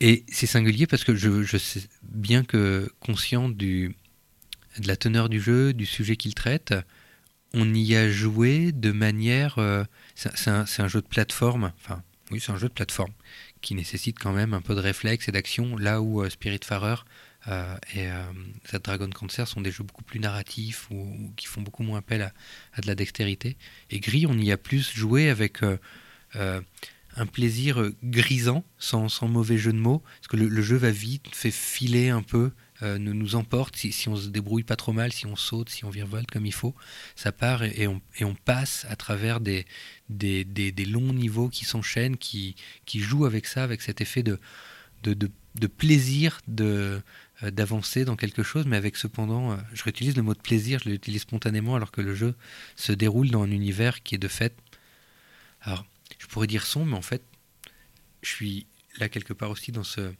[0.00, 3.96] Et c'est singulier parce que je, sais bien que conscient du,
[4.78, 6.74] de la teneur du jeu, du sujet qu'il traite,
[7.52, 9.58] on y a joué de manière...
[9.58, 13.12] Euh, c'est un, jeu de plateforme, enfin oui c'est un jeu de plateforme,
[13.60, 16.96] qui nécessite quand même un peu de réflexe et d'action, là où euh, Spiritfarer
[17.48, 21.82] euh, et euh, Dragon Cancer sont des jeux beaucoup plus narratifs ou, qui font beaucoup
[21.82, 22.32] moins appel
[22.72, 23.56] à, de la dextérité.
[23.90, 25.62] Et Gris, on y a plus joué avec
[27.16, 31.26] un plaisir euh, grisant, sans, mauvais jeu de mots, parce que le, jeu va vite,
[31.32, 32.50] fait filer un peu,
[32.82, 35.84] euh, nous, emporte, si, si, on se débrouille pas trop mal, si on saute, si
[35.84, 36.74] on virevolte comme il faut,
[37.14, 39.64] ça part et, on, passe à travers des,
[40.08, 44.40] des, des, longs niveaux qui s'enchaînent, qui, qui jouent avec ça, avec cet effet de,
[45.02, 47.00] de, de, plaisir de euh,
[47.50, 51.22] d'avancer dans quelque chose, mais avec cependant, je réutilise le mot de plaisir, je l'utilise
[51.22, 52.34] spontanément alors que le jeu
[52.76, 54.54] se déroule dans un univers qui est de fait...
[55.64, 55.86] Alors,
[56.18, 57.22] je pourrais dire son, mais en fait,
[58.22, 58.66] je suis
[58.98, 60.12] là quelque part aussi dans ce.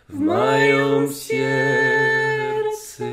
[0.10, 3.06] в моем сердце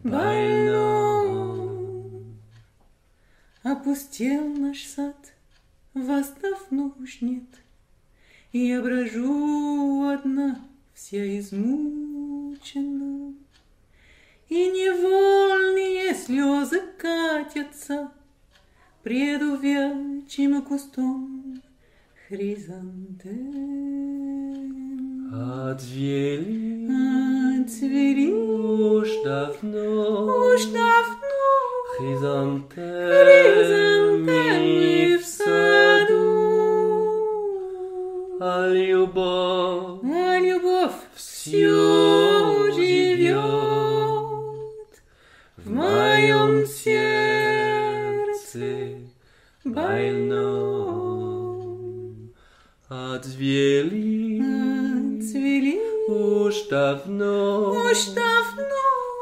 [0.00, 1.46] больном.
[3.62, 5.25] Опустел наш сад,
[6.04, 7.44] вас давно уж нет,
[8.52, 10.60] И я брожу одна,
[10.94, 13.34] вся измучена,
[14.48, 18.10] И невольные слезы катятся
[19.02, 21.62] Пред увядшим кустом
[22.28, 23.76] хризантем.
[25.32, 26.86] Отвели
[27.66, 31.26] Отцвели уж давно уж давно
[31.96, 32.76] хризантемы
[34.26, 35.85] хризантемы в саду,
[38.40, 43.36] а любовь А любовь все живет
[45.56, 47.86] в моем сердце
[49.64, 51.06] больном.
[52.88, 54.40] Отвели
[55.16, 58.66] Отцвели уж давно уж давно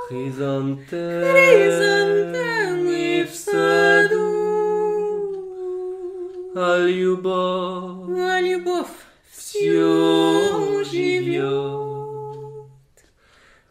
[0.08, 4.26] хризантемы хризантемы в саду,
[6.54, 9.03] а любовь А любовь
[9.63, 11.47] все все живет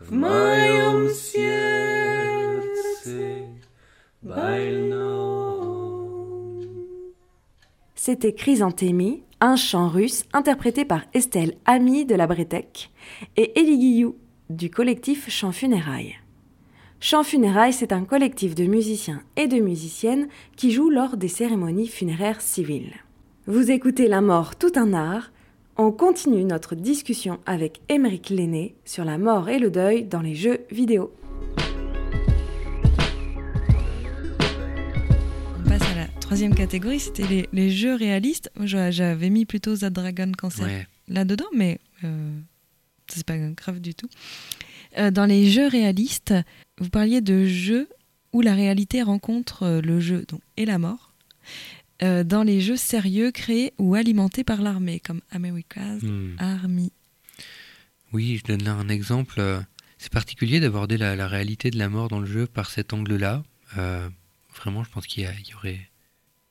[0.00, 2.57] в моем сердце
[4.22, 5.18] больном.
[7.94, 12.90] C'était Chrysanthemi, un chant russe interprété par Estelle Ami de la Bretèque
[13.37, 14.16] et Elie Guillou
[14.48, 16.16] du collectif Chant Funérailles.
[17.00, 21.88] Chant Funérailles, c'est un collectif de musiciens et de musiciennes qui jouent lors des cérémonies
[21.88, 22.94] funéraires civiles.
[23.46, 25.31] Vous écoutez La mort tout un art.
[25.77, 30.36] on continue notre discussion avec Émeric Lenné sur la mort et le deuil dans les
[30.36, 31.13] jeux vidéo.
[35.59, 38.51] On passe à la troisième catégorie, c'était les, les jeux réalistes.
[38.62, 40.88] J'avais mis plutôt The Dragon Cancer Ouais.
[41.07, 42.38] là-dedans, mais euh,
[43.07, 44.07] c'est pas grave du tout.
[44.99, 46.36] Euh, dans les jeux réalistes,
[46.79, 47.88] vous parliez de jeux
[48.31, 51.09] où la réalité rencontre euh, le jeu donc, et la mort.
[52.01, 56.36] Euh, dans les jeux sérieux créés ou alimentés par l'armée, comme America's Hmm.
[56.39, 56.91] Army.
[58.12, 59.36] Oui, je donne là un exemple.
[59.39, 59.62] euh,
[59.99, 63.43] C'est particulier d'aborder la, la réalité de la mort dans le jeu par cet angle-là.
[63.77, 64.10] Euh,
[64.56, 65.89] vraiment, je pense qu'il y, aurait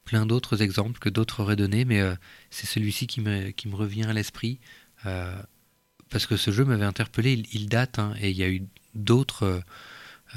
[0.04, 2.14] plein d'autres exemples que d'autres auraient donné, mais euh,
[2.50, 4.58] c'est celui-ci qui me, qui me revient à l'esprit.
[5.02, 8.62] parce que ce jeu m'avait interpellé, il, il date, hein, et il y a eu
[8.94, 9.62] d'autres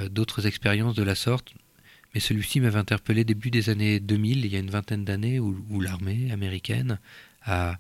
[0.10, 1.54] d'autres expériences de la sorte.
[2.16, 5.82] Mais celui-ci m'avait interpellé début des années 2000, il y a une vingtaine d'années, où,
[5.82, 6.98] l'armée américaine
[7.44, 7.78] a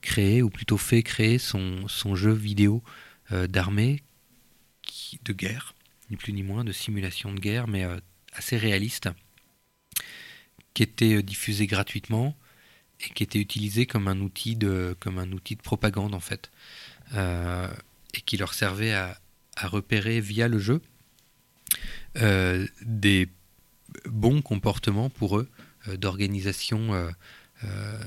[0.00, 2.82] créé, ou plutôt fait créer son, jeu vidéo
[3.30, 4.02] euh, d'armée
[5.22, 5.74] de guerre,
[6.10, 8.00] ni plus ni moins, de simulation de guerre, mais euh,
[8.32, 9.10] assez réaliste,
[10.72, 12.34] qui était euh, diffusé gratuitement
[13.00, 16.50] et qui était utilisé comme un outil de, comme un outil de propagande en fait,
[17.12, 19.20] et qui leur servait à,
[19.62, 20.80] repérer via le jeu
[22.14, 23.28] des
[24.06, 25.48] bons comportements pour eux
[25.88, 27.10] euh, d'organisation euh,
[27.64, 27.98] euh,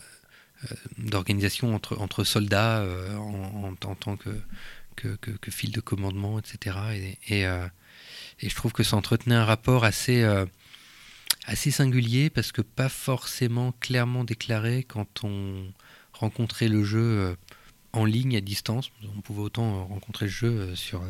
[0.98, 2.84] d'organisation entre, entre soldats
[3.20, 4.32] en, en- tant que,
[4.96, 6.78] que, fil de commandement, etc.
[7.30, 10.26] Et, et, je trouve que ça entretenait un rapport assez,
[11.46, 15.72] assez singulier parce que pas forcément clairement déclaré quand on
[16.12, 17.38] rencontrait le jeu
[17.94, 18.90] en ligne à distance.
[19.16, 21.04] On pouvait autant rencontrer le jeu sur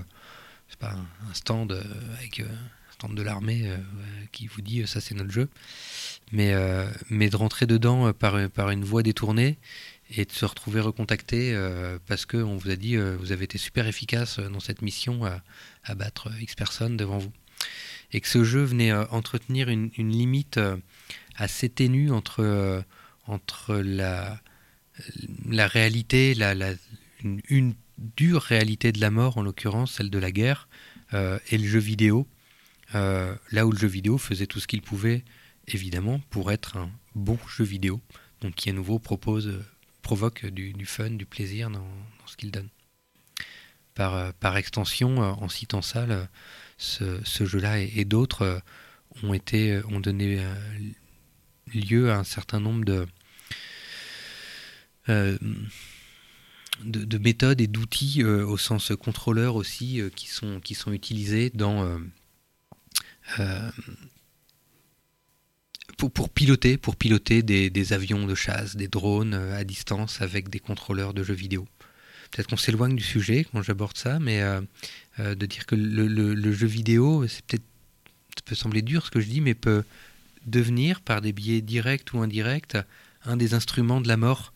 [0.77, 1.71] pas, un, stand
[2.17, 2.43] avec
[3.03, 3.77] de l'armée euh,
[4.31, 5.49] qui vous dit euh, ça c'est notre jeu.
[6.31, 9.57] Mais, euh, mais de rentrer dedans par, par une voie détournée
[10.09, 13.87] et de se retrouver recontacté euh, parce qu'on vous a dit vous avez été super
[13.87, 17.31] efficace dans cette mission à, battre X personnes devant vous.
[18.11, 20.59] Et que ce jeu venait entretenir une, limite
[21.35, 22.83] assez ténue entre,
[23.25, 24.39] entre la,
[25.49, 26.53] la réalité, la,
[27.49, 30.69] une, dure réalité de la mort, en l'occurrence celle de la guerre,
[31.13, 32.27] et le jeu vidéo,
[32.95, 35.23] euh, là où le jeu vidéo faisait tout ce qu'il pouvait,
[35.67, 38.01] évidemment, pour être un bon jeu vidéo,
[38.41, 39.65] donc qui à nouveau propose, euh,
[40.01, 41.87] provoque du, fun, du plaisir dans,
[42.25, 42.69] ce qu'il donne.
[43.93, 46.05] Par, euh, extension, en citant ça,
[46.77, 48.61] ce, jeu-là et, d'autres
[49.23, 50.39] ont été, ont donné
[51.73, 53.07] lieu à un certain nombre de
[55.07, 60.27] de, de méthodes et d'outils au sens contrôleur aussi qui
[60.75, 61.99] sont utilisés dans,
[63.39, 63.69] euh,
[65.97, 70.59] pour, piloter, pour piloter des, avions de chasse, des drones euh, à distance avec des
[70.59, 71.67] contrôleurs de jeux vidéo.
[72.31, 74.61] Peut-être qu'on s'éloigne du sujet quand j'aborde ça, mais euh,
[75.17, 77.63] de dire que le, jeu vidéo, c'est peut-être,
[78.35, 79.83] ça peut sembler dur ce que je dis, mais peut
[80.45, 82.77] devenir par des biais directs ou indirects
[83.23, 84.53] un des instruments de la mort.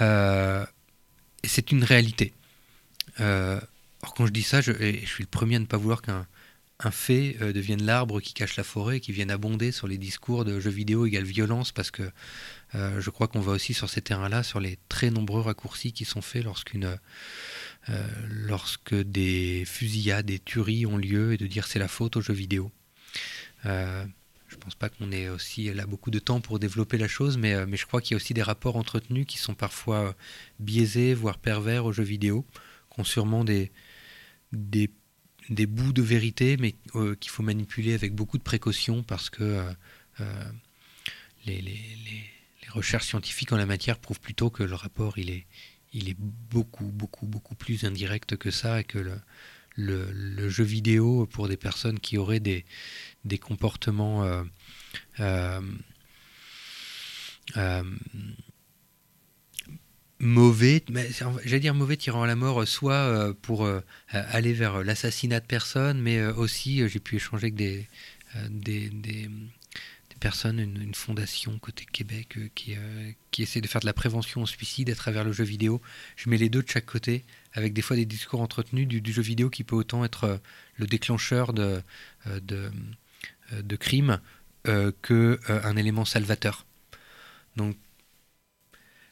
[0.00, 2.32] Et c'est une réalité.
[3.18, 4.72] Alors quand je dis ça, je
[5.04, 6.26] suis le premier à ne pas vouloir qu'un
[6.82, 10.44] un fait euh, devienne l'arbre qui cache la forêt, qui vienne abonder sur les discours
[10.44, 12.10] de jeux vidéo égale violence, parce que
[12.74, 16.04] euh, je crois qu'on va aussi sur ces terrains-là, sur les très nombreux raccourcis qui
[16.04, 16.96] sont faits lorsqu'une
[17.88, 22.20] euh, lorsque des fusillades, des tueries ont lieu, et de dire c'est la faute aux
[22.20, 22.70] jeux vidéo.
[23.66, 24.04] Euh,
[24.48, 27.66] je pense pas qu'on ait aussi là beaucoup de temps pour développer la chose, mais,
[27.66, 30.16] mais je crois qu'il y a aussi des rapports entretenus qui sont parfois
[30.58, 32.44] biaisés, voire pervers aux jeux vidéo,
[32.92, 33.70] qui ont sûrement des,
[34.52, 34.90] des,
[35.48, 39.42] des bouts de vérité, mais euh, qu'il faut manipuler avec beaucoup de précaution parce que
[39.42, 39.72] euh,
[40.20, 40.50] euh,
[41.46, 41.80] les,
[42.68, 45.44] recherches scientifiques en la matière prouvent plutôt que le rapport il est,
[45.92, 48.98] il est beaucoup, beaucoup, beaucoup plus indirect que ça et que
[49.74, 52.64] le, jeu vidéo pour des personnes qui auraient des,
[53.40, 54.44] comportements
[60.20, 60.84] mauvais,
[61.44, 63.80] j'allais dire mauvais tirant à la mort, soit euh, pour euh,
[64.10, 67.88] aller vers l'assassinat de personnes, mais euh, aussi euh, j'ai pu échanger avec des,
[68.36, 68.90] euh, des,
[70.20, 74.42] personnes, une, fondation côté Québec euh, qui, euh, qui essaie de faire de la prévention
[74.42, 75.80] au suicide à travers le jeu vidéo.
[76.14, 79.22] Je mets les deux de chaque côté, avec des fois des discours entretenus du, jeu
[79.22, 80.36] vidéo qui peut autant être euh,
[80.76, 81.82] le déclencheur de,
[82.26, 82.70] euh, de,
[83.52, 84.20] euh, de crimes
[84.68, 86.66] euh, que euh, un élément salvateur.
[87.56, 87.76] Donc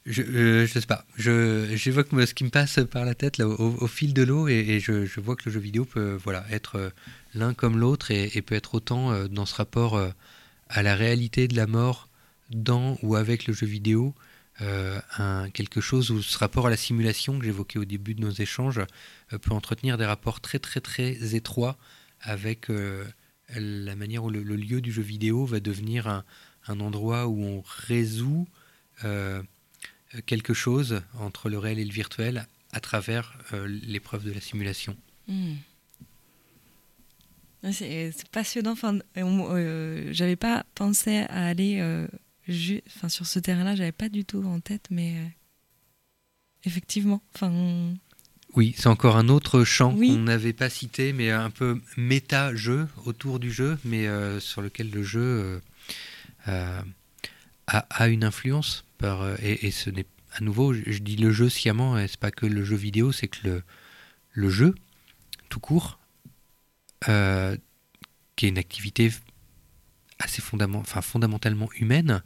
[0.08, 3.46] je, euh, je sais pas, je, j'évoque ce qui me passe par la tête là,
[3.46, 6.76] au, fil de l'eau et, je, je vois que le jeu vidéo peut voilà, être
[6.76, 6.90] euh,
[7.34, 10.00] l'un comme l'autre et, peut être autant euh, dans ce rapport
[10.68, 12.08] à la réalité de la mort
[12.50, 14.14] dans ou avec le jeu vidéo,
[14.60, 18.30] un, quelque chose où ce rapport à la simulation que j'évoquais au début de nos
[18.30, 18.80] échanges
[19.30, 21.76] peut entretenir des rapports très très très étroits
[22.20, 22.68] avec
[23.54, 26.24] la manière où le, lieu du jeu vidéo va devenir un,
[26.66, 28.48] un endroit où on résout
[30.26, 34.96] quelque chose entre le réel et le virtuel à travers euh, l'épreuve de la simulation.
[35.26, 35.54] Hmm.
[37.62, 38.72] Ouais, C'est passionnant.
[38.72, 42.06] Enfin, euh, j'avais pas pensé à aller euh,
[42.96, 45.26] enfin, sur ce terrain-là, j'avais pas du tout en tête, mais euh,
[46.64, 47.20] effectivement.
[47.34, 47.96] Enfin, on-
[48.54, 50.08] Oui, c'est encore un autre champ Oui.
[50.08, 54.90] qu'on n'avait pas cité, mais un peu méta-jeu autour du jeu, mais euh, sur lequel
[54.90, 55.60] le jeu euh,
[56.48, 56.82] euh,
[57.66, 58.84] a, a une influence.
[59.02, 62.46] Euh, et, ce n'est à nouveau, je, dis le jeu sciemment, et c'est pas que
[62.46, 63.62] le jeu vidéo, c'est que le,
[64.32, 64.74] le jeu,
[65.48, 65.98] tout court,
[67.08, 67.56] euh,
[68.36, 69.10] qui est une activité
[70.18, 72.22] assez fondament, enfin, fondamentalement humaine,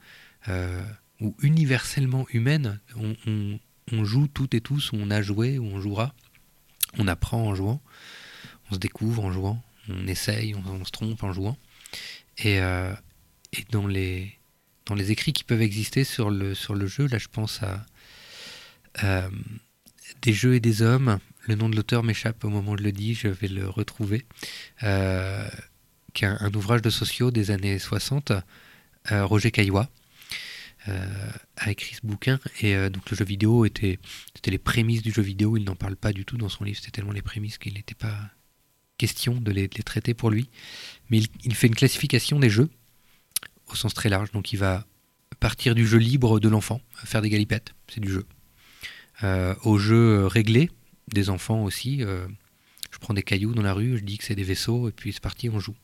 [0.49, 0.83] euh,
[1.21, 6.15] ou universellement humaine, on, joue toutes et tous, ou on a joué, ou on jouera.
[6.99, 7.81] On apprend en jouant,
[8.71, 11.57] on se découvre en jouant, on essaye, on, se trompe en jouant.
[12.39, 14.39] Et, et dans, les,
[14.87, 19.29] dans les écrits qui peuvent exister sur le, sur le jeu, là je pense à
[20.23, 21.19] Des jeux et des hommes.
[21.47, 24.25] Le nom de l'auteur m'échappe au moment où je le dis, je vais le retrouver.
[24.85, 25.49] Euh,
[26.15, 28.33] qui est un, ouvrage de sociaux des années 60,
[29.11, 29.89] euh, Roger Caillois
[30.89, 32.39] euh, a écrit ce bouquin.
[32.61, 33.99] Et donc le jeu vidéo était
[34.35, 35.57] c'était les prémices du jeu vidéo.
[35.57, 36.79] Il n'en parle pas du tout dans son livre.
[36.79, 38.17] C'était tellement les prémices qu'il n'était pas
[38.99, 40.49] question de les, traiter pour lui.
[41.11, 42.71] Mais il fait une classification des jeux
[43.73, 44.87] au sens très large donc il va
[45.41, 48.27] partir du jeu libre de l'enfant faire des galipettes c'est du jeu
[49.23, 50.71] euh, au jeu réglé
[51.09, 52.27] des enfants aussi euh,
[52.91, 55.13] je prends des cailloux dans la rue je dis que c'est des vaisseaux et puis
[55.13, 55.75] c'est parti on joue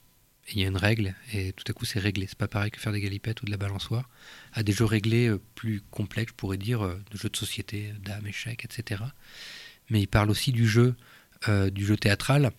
[0.49, 2.27] et il y a une règle et tout à coup c'est réglé.
[2.27, 4.09] C'est pas pareil que faire des galipettes ou de la balançoire.
[4.55, 7.93] À des jeux réglés euh, plus complexes, je pourrais dire, euh, de jeux de société,
[8.03, 9.03] dames, échecs, etc.
[9.91, 10.95] Mais il parle aussi du jeu,
[11.49, 12.53] euh, du jeu théâtral,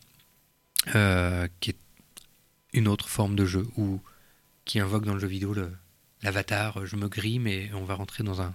[0.96, 1.78] euh, qui est
[2.74, 4.00] une autre forme de jeu, ou
[4.70, 5.56] qui invoque dans le jeu vidéo
[6.22, 8.54] l'avatar, je me grime et on va rentrer dans un,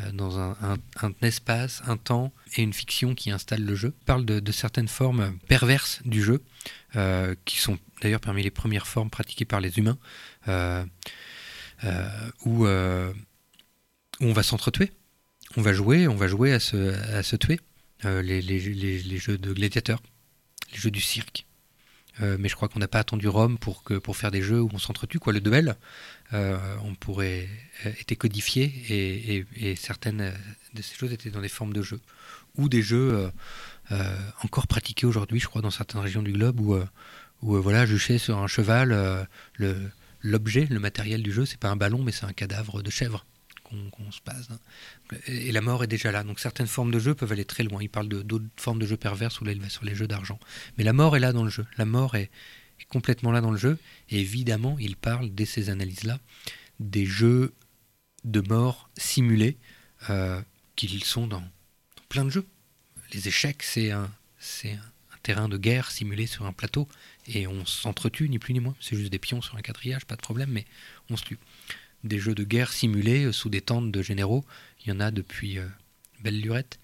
[0.00, 0.54] euh, dans un,
[1.22, 3.94] espace, un temps et une fiction qui installe le jeu.
[4.04, 6.44] Parle de, certaines formes perverses du jeu,
[6.94, 9.96] euh, qui sont d'ailleurs parmi les premières formes pratiquées par les humains,
[10.46, 10.84] euh,
[11.84, 13.14] euh, où, euh,
[14.20, 14.92] on va s'entretuer.
[15.56, 17.60] On va jouer, on va jouer à se, tuer.
[18.04, 20.02] Euh, les jeux de gladiateurs,
[20.72, 21.46] les jeux du cirque,
[22.22, 24.60] Euh, mais je crois qu'on n'a pas attendu Rome pour, que, pour faire des jeux
[24.60, 25.18] où on s'entretue.
[25.18, 25.32] Quoi.
[25.32, 25.76] Le duel,
[26.32, 27.48] euh, on pourrait
[27.84, 30.32] était codifié et, certaines
[30.74, 32.00] de ces choses étaient dans des formes de jeux
[32.56, 33.30] ou des jeux
[33.92, 36.80] euh, encore pratiqués aujourd'hui, je crois, dans certaines régions du globe où,
[37.42, 39.28] voilà, jucher sur un cheval,
[40.22, 43.26] l'objet, le matériel du jeu, c'est pas un ballon, mais c'est un cadavre de chèvre
[43.66, 44.48] qu'on se passe.
[44.50, 44.58] Hein.
[45.26, 46.22] Et, la mort est déjà là.
[46.22, 47.82] Donc certaines formes de jeu peuvent aller très loin.
[47.82, 49.58] Il parle d'autres formes de jeux pervers sur les,
[49.94, 50.38] jeux d'argent.
[50.78, 51.66] Mais la mort est là dans le jeu.
[51.76, 52.30] La mort est,
[52.88, 53.78] complètement là dans le jeu.
[54.10, 56.18] Et évidemment, il parle, dès ces analyses-là,
[56.78, 57.54] des jeux
[58.24, 59.56] de mort simulés
[60.10, 60.40] euh,
[60.76, 61.42] qu'ils sont dans,
[62.08, 62.46] plein de jeux.
[63.12, 64.10] Les échecs, c'est un,
[64.64, 66.88] un, terrain de guerre simulé sur un plateau.
[67.26, 68.76] Et on s'entretue, ni plus ni moins.
[68.80, 70.66] C'est juste des pions sur un quatriage, pas de problème, mais
[71.10, 71.38] on se tue
[72.06, 74.44] des jeux de guerre simulés euh, sous des tentes de généraux.
[74.84, 75.66] Il y en a depuis euh,
[76.20, 76.78] belle lurette.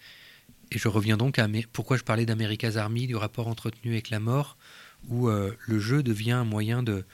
[0.70, 4.20] Et je reviens donc à pourquoi je parlais d'America's Army, du rapport entretenu avec la
[4.20, 4.56] mort,
[5.08, 7.04] où euh, le jeu devient un moyen de,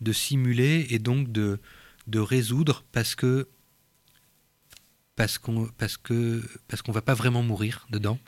[0.00, 1.58] de simuler et donc de,
[2.06, 3.48] de résoudre parce que
[5.16, 8.20] parce qu'on parce que parce qu'on va pas vraiment mourir dedans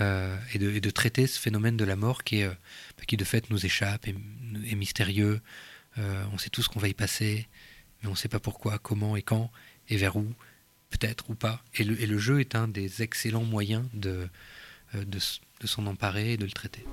[0.00, 3.50] et, de, de, traiter ce phénomène de la mort qui est bah, qui de fait
[3.50, 4.14] nous échappe et
[4.64, 5.42] est mystérieux.
[5.98, 7.46] On sait tous qu'on va y passer
[8.02, 9.50] mais on ne sait pas pourquoi, comment et quand,
[9.88, 10.26] et vers où,
[10.90, 11.62] peut-être ou pas.
[11.74, 14.28] Et le, jeu est un des excellents moyens de,
[14.94, 16.84] euh, de s'en emparer et de le traiter.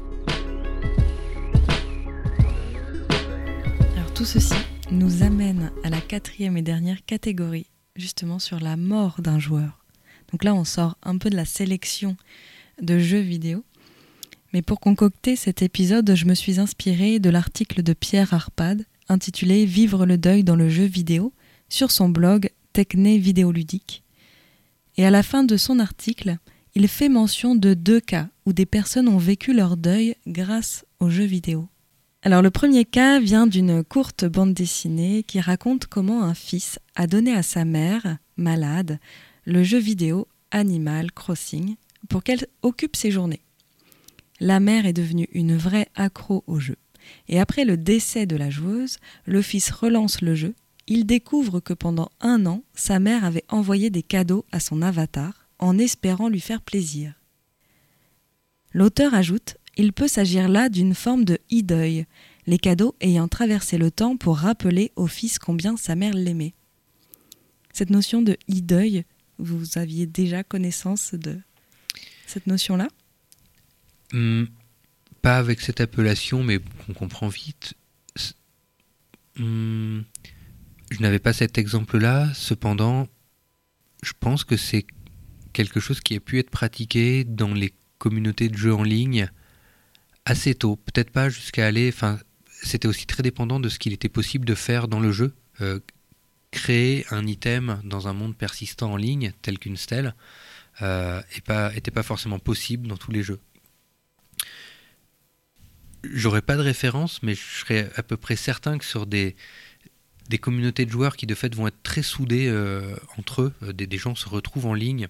[3.95, 4.55] Alors tout ceci
[4.91, 9.83] nous amène à la quatrième et dernière catégorie, justement sur la mort d'un joueur.
[10.31, 12.17] Donc là, on sort un peu de la sélection
[12.81, 13.63] de jeux vidéo.
[14.53, 19.65] Mais pour concocter cet épisode, je me suis inspirée de l'article de Pierre Arpad intitulé
[19.65, 21.33] Vivre le deuil dans le jeu vidéo
[21.69, 24.03] sur son blog Techné Vidéoludique.
[24.97, 26.37] Et à la fin de son article,
[26.75, 31.09] il fait mention de deux cas où des personnes ont vécu leur deuil grâce aux
[31.09, 31.67] jeux vidéo.
[32.23, 37.07] Alors le premier cas vient d'une courte bande dessinée qui raconte comment un fils a
[37.07, 38.99] donné à sa mère, malade,
[39.45, 41.75] le jeu vidéo Animal Crossing
[42.09, 43.41] pour qu'elle occupe ses journées.
[44.39, 46.75] La mère est devenue une vraie accro au jeu.
[47.27, 50.55] Et après le décès de la joueuse, le fils relance le jeu.
[50.87, 55.47] Il découvre que pendant un an, sa mère avait envoyé des cadeaux à son avatar
[55.59, 57.13] en espérant lui faire plaisir.
[58.73, 62.05] L'auteur ajoute Il peut s'agir là d'une forme de i-deuil,
[62.45, 66.53] les cadeaux ayant traversé le temps pour rappeler au fils combien sa mère l'aimait.
[67.73, 69.03] Cette notion de i-deuil,
[69.37, 71.37] vous aviez déjà connaissance de
[72.25, 72.87] cette notion-là?
[74.13, 74.45] Mmh,
[75.21, 76.59] pas avec cette appellation, mais
[76.89, 77.73] on comprend vite.
[79.37, 80.01] Hmm,
[80.89, 83.07] je n'avais pas cet exemple-là, cependant,
[84.03, 84.85] je pense que c'est
[85.53, 89.29] quelque chose qui a pu être pratiqué dans les communautés de jeux en ligne
[90.25, 90.75] assez tôt.
[90.75, 91.89] Peut-être pas jusqu'à aller.
[91.93, 92.19] Enfin,
[92.63, 95.33] c'était aussi très dépendant de ce qu'il était possible de faire dans le jeu.
[95.61, 95.79] Euh,
[96.51, 100.15] créer un item dans un monde persistant en ligne, tel qu'une stèle,
[100.81, 101.21] euh,
[101.73, 103.39] n'était pas forcément possible dans tous les jeux.
[106.13, 109.35] J'aurais pas de référence, mais je serais à peu près certain que sur des,
[110.29, 113.73] des communautés de joueurs qui de fait vont être très soudés euh, entre eux, euh,
[113.73, 115.07] des, gens se retrouvent en ligne,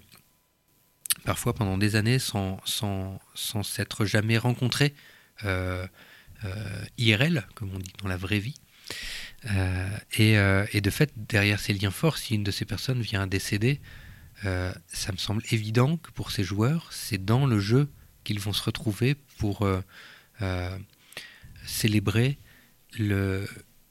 [1.24, 4.94] parfois pendant des années sans sans, sans s'être jamais rencontrés
[5.44, 5.86] euh,
[6.98, 8.54] IRL, comme on dit, dans la vraie vie.
[10.18, 10.34] Et,
[10.72, 13.80] et, de fait, derrière ces liens forts, si une de ces personnes vient à décéder,
[14.42, 17.88] ça me semble évident que pour ces joueurs, c'est dans le jeu
[18.22, 19.68] qu'ils vont se retrouver pour
[20.42, 20.78] euh,
[21.64, 22.38] célébrer
[22.98, 23.46] le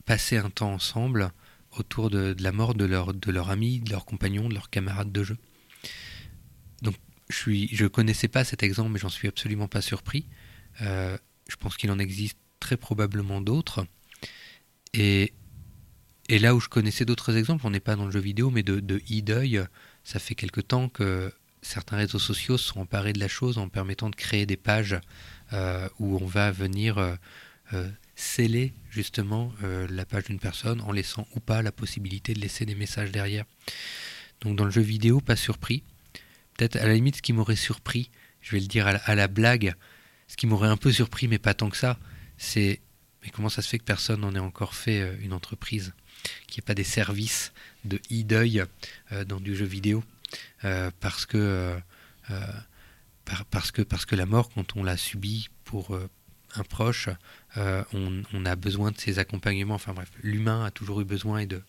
[0.06, 1.32] passer un temps ensemble
[1.72, 5.12] autour de, la mort de leur, de leur ami, de leur compagnon, de leur camarade
[5.12, 5.38] de jeu.
[6.82, 6.95] Donc
[7.30, 10.26] je ne je connaissais pas cet exemple, mais j'en suis absolument pas surpris.
[10.82, 11.18] Euh,
[11.50, 13.86] je pense qu'il en existe très probablement d'autres.
[14.93, 15.34] Et,
[16.30, 18.64] et, là où je connaissais d'autres exemples, on n'est pas dans le jeu vidéo, mais
[18.64, 19.62] de, de e-deuil,
[20.04, 21.32] ça fait quelque temps que
[21.68, 24.99] certains réseaux sociaux sont emparés de la chose en permettant de créer des pages
[25.53, 27.15] euh, où on va venir euh,
[27.74, 32.65] euh, sceller justement la page d'une personne en laissant ou pas la possibilité de laisser
[32.65, 33.45] des messages derrière.
[34.41, 35.84] Donc dans le jeu vidéo, pas surpris.
[36.57, 38.09] Peut-être à la limite ce qui m'aurait surpris,
[38.41, 39.76] je vais le dire à la, à la blague,
[40.28, 41.99] ce qui m'aurait un peu surpris mais pas tant que ça,
[42.38, 42.82] c'est
[43.22, 45.93] mais comment ça se fait que personne n'en ait encore fait une entreprise
[46.47, 47.51] Qu'il n'y ait pas des services
[47.84, 48.63] de e-deuil
[49.28, 50.03] dans du jeu vidéo?
[50.99, 51.80] Parce que
[53.28, 56.09] par, parce, que, parce que la mort, quand on l'a subie pour euh,
[56.55, 57.09] un proche,
[57.57, 59.75] euh, on, on, a besoin de ses accompagnements.
[59.75, 61.61] Enfin bref, l'humain a toujours eu besoin et, de,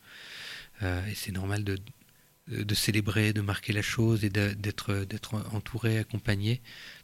[0.83, 1.79] euh, et c'est normal de,
[2.47, 6.63] de célébrer, de marquer la chose et d'être d'être entouré, accompagné.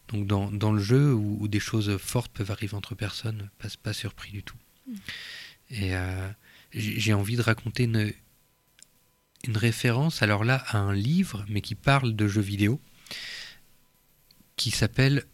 [0.08, 3.68] Donc dans, dans le jeu où, où des choses fortes peuvent arriver entre personnes, pas,
[3.82, 4.56] pas surpris du tout.
[5.70, 6.28] Et euh,
[6.72, 8.12] j'ai j'ai envie de raconter une,
[9.46, 12.80] une référence, alors là, à un livre, mais qui parle de jeux vidéo,
[14.56, 15.24] qui s'appelle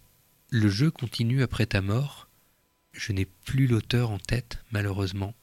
[0.50, 2.28] Le jeu continue après ta mort.
[2.92, 5.34] Je n'ai plus l'auteur en tête, malheureusement.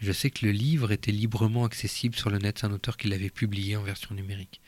[0.00, 2.58] Je sais que le livre était librement accessible sur le net.
[2.58, 4.60] C'est un auteur qui l'avait publié en version numérique.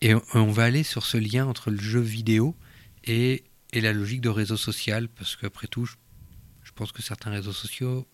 [0.00, 2.54] Et on va aller sur ce lien entre le jeu vidéo
[3.04, 5.94] et, et la logique de réseau social, parce qu'après tout, je,
[6.62, 8.06] je pense que certains réseaux sociaux,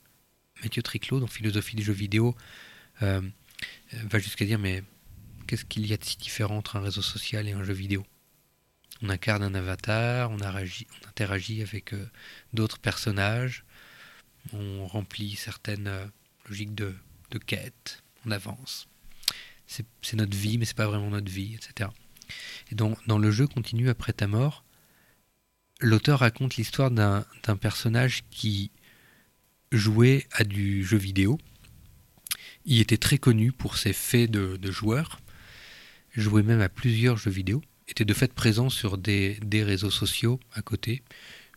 [0.62, 2.36] Mathieu Triclot, dans Philosophie du jeu vidéo,
[3.02, 3.22] euh,
[3.92, 4.82] va jusqu'à dire mais
[5.46, 8.06] qu'est-ce qu'il y a de si différent entre un réseau social et un jeu vidéo?
[9.02, 12.08] On incarne un avatar, on, interagit- avec euh,
[12.52, 13.64] d'autres personnages,
[14.52, 16.06] on remplit certaines euh,
[16.48, 16.94] logiques de,
[17.30, 18.88] de quête, on avance.
[19.66, 21.90] C'est notre vie, mais c'est pas vraiment notre vie, etc.
[22.70, 24.64] Et dans, dans le jeu continue après ta mort,
[25.80, 27.24] l'auteur raconte l'histoire d'un
[27.60, 28.72] personnage qui
[29.72, 31.38] jouait à du jeu vidéo.
[32.64, 35.20] Il était très connu pour ses faits de, de joueur,
[36.14, 40.38] jouait même à plusieurs jeux vidéo, était de fait présent sur des, des réseaux sociaux
[40.52, 41.02] à côté.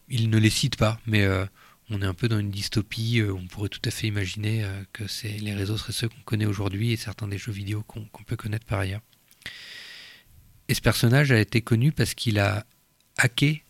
[0.09, 1.45] Il ne les cite pas, mais euh,
[1.89, 3.19] on est un peu dans une dystopie.
[3.19, 6.45] euh, on pourrait tout à fait imaginer euh, que les réseaux seraient ceux qu'on connaît
[6.45, 9.01] aujourd'hui et certains des jeux vidéo qu'on peut connaître par ailleurs.
[10.69, 12.65] Et ce personnage a été connu parce qu'il a
[13.17, 13.63] hacké,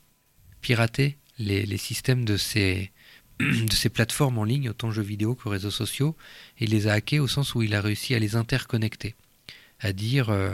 [0.62, 2.93] piraté les, les systèmes de ces,
[3.66, 6.16] de ces plateformes en ligne, autant jeux vidéo que réseaux sociaux,
[6.60, 9.16] et il les a hackés au sens où il a réussi à les interconnecter.
[9.80, 10.54] À dire, euh,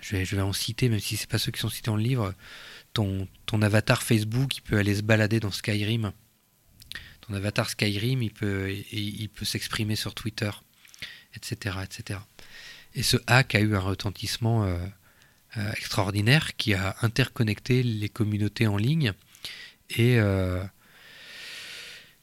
[0.00, 2.34] je, vais, en citer, même si c'est pas ceux qui sont cités dans le livre,
[2.92, 3.28] ton,
[3.62, 6.12] avatar Facebook, il peut aller se balader dans Skyrim.
[7.20, 8.74] Ton avatar Skyrim, il peut,
[9.42, 10.50] s'exprimer sur Twitter,
[11.34, 12.20] etc., etc.
[12.94, 14.76] Et ce hack a eu un retentissement euh,
[15.56, 19.12] euh, extraordinaire qui a interconnecté les communautés en ligne
[19.90, 20.18] et,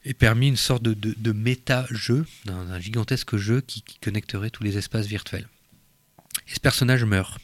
[0.07, 4.77] et permis une sorte de, de- de méta-jeu, d'un gigantesque jeu qui, connecterait tous les
[4.77, 5.49] espaces virtuels.
[6.47, 7.37] Et ce personnage meurt.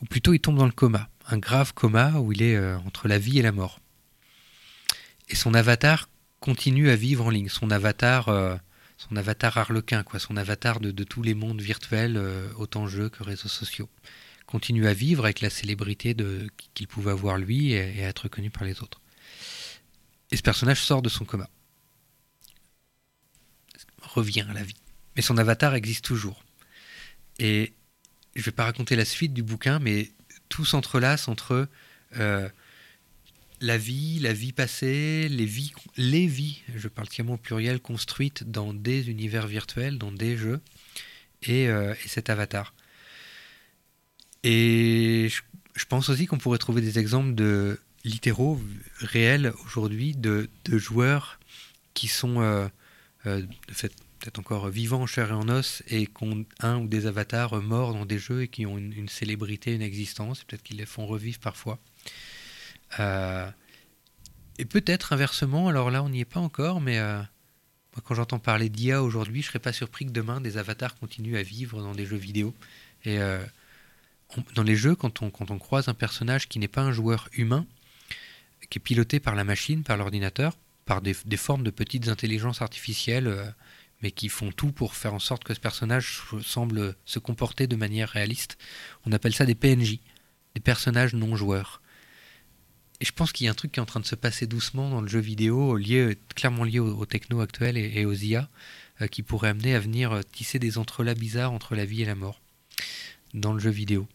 [0.00, 3.08] Ou plutôt il tombe dans le coma, un grave coma où il est euh, entre
[3.08, 3.80] la vie et la mort.
[5.30, 8.54] Et son avatar continue à vivre en ligne, son avatar, euh,
[8.96, 13.24] son avatar harlequin, quoi, son avatar de, tous les mondes virtuels, euh, autant jeux que
[13.24, 13.88] réseaux sociaux
[14.46, 16.14] continue à vivre avec la célébrité
[16.74, 19.01] qu'il pouvait avoir lui et, et à être connu par les autres.
[20.32, 21.48] Et ce personnage sort de son coma.
[24.02, 24.74] Revient à la vie.
[25.14, 26.42] Mais son avatar existe toujours.
[27.38, 27.74] Et
[28.34, 30.10] je ne vais pas raconter la suite du bouquin, mais
[30.48, 31.68] tout s'entrelace entre
[32.16, 32.48] euh,
[33.60, 38.44] la vie, la vie passée, les vies, les vies, je parle tièmement au pluriel, construites
[38.44, 40.60] dans des univers virtuels, dans des jeux,
[41.42, 42.74] et, euh, et cet avatar.
[44.42, 45.28] Et
[45.74, 48.60] je pense aussi qu'on pourrait trouver des exemples de littéraux
[48.98, 51.38] réels aujourd'hui de, de joueurs
[51.94, 52.68] qui sont euh,
[53.26, 57.06] euh, peut-être encore vivants en chair et en os et qui ont un ou des
[57.06, 60.86] avatars morts dans des jeux et qui ont une, célébrité, une existence, peut-être qu'ils les
[60.86, 61.78] font revivre parfois.
[62.98, 63.48] Euh,
[64.58, 67.00] et peut-être inversement, alors là on n'y est pas encore, mais
[68.04, 71.42] quand j'entends parler d'IA aujourd'hui, je serais pas surpris que demain des avatars continuent à
[71.42, 72.54] vivre dans des jeux vidéo.
[73.04, 73.18] Et
[74.54, 77.28] dans les jeux, quand on, quand on croise un personnage qui n'est pas un joueur
[77.32, 77.66] humain,
[78.72, 80.56] qui est piloté par la machine, par l'ordinateur,
[80.86, 83.44] par des, formes de petites intelligences artificielles, euh,
[84.02, 87.76] mais qui font tout pour faire en sorte que ce personnage semble se comporter de
[87.76, 88.56] manière réaliste,
[89.04, 89.98] on appelle ça des PNJ,
[90.54, 91.82] des personnages non joueurs.
[93.02, 94.46] Et je pense qu'il y a un truc qui est en train de se passer
[94.46, 98.48] doucement dans le jeu vidéo, lié, clairement lié aux techno actuels et, aux IA,
[99.02, 102.06] euh, qui pourrait amener à venir euh, tisser des entrelacs bizarres entre la vie et
[102.06, 102.40] la mort
[103.34, 104.08] dans le jeu vidéo.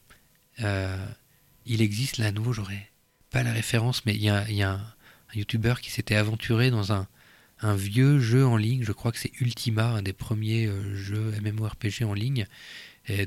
[1.68, 2.90] Il existe là nouveau, j'aurais
[3.30, 6.72] pas la référence, mais il y a, y a un, un youtubeur qui s'était aventuré
[6.72, 7.08] dans un,
[7.76, 12.04] vieux jeu en ligne, je crois que c'est Ultima, un des premiers euh, jeux MMORPG
[12.04, 12.46] en ligne,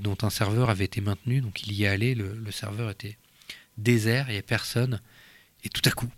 [0.02, 3.16] dont un serveur avait été maintenu, donc il y est allé, le, serveur était
[3.78, 5.00] désert, il n'y avait personne,
[5.64, 6.10] et tout à coup,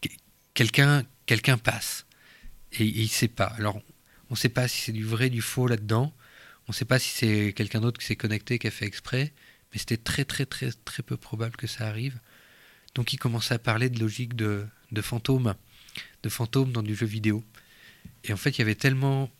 [0.00, 0.08] que-
[0.54, 2.06] quelqu'un quelqu'un passe,
[2.72, 3.52] et, et il ne sait pas.
[3.58, 3.82] Alors,
[4.30, 6.14] on ne sait pas si c'est du vrai, du faux là-dedans,
[6.68, 9.32] on ne sait pas si c'est quelqu'un d'autre qui s'est connecté, qui a fait exprès,
[9.72, 12.20] mais c'était très très très très peu probable que ça arrive.
[12.94, 14.66] Donc il commençait à parler de logique de,
[15.00, 15.54] fantômes,
[16.22, 17.44] de fantômes dans du jeu vidéo.
[18.24, 19.30] Et en fait, il y avait tellement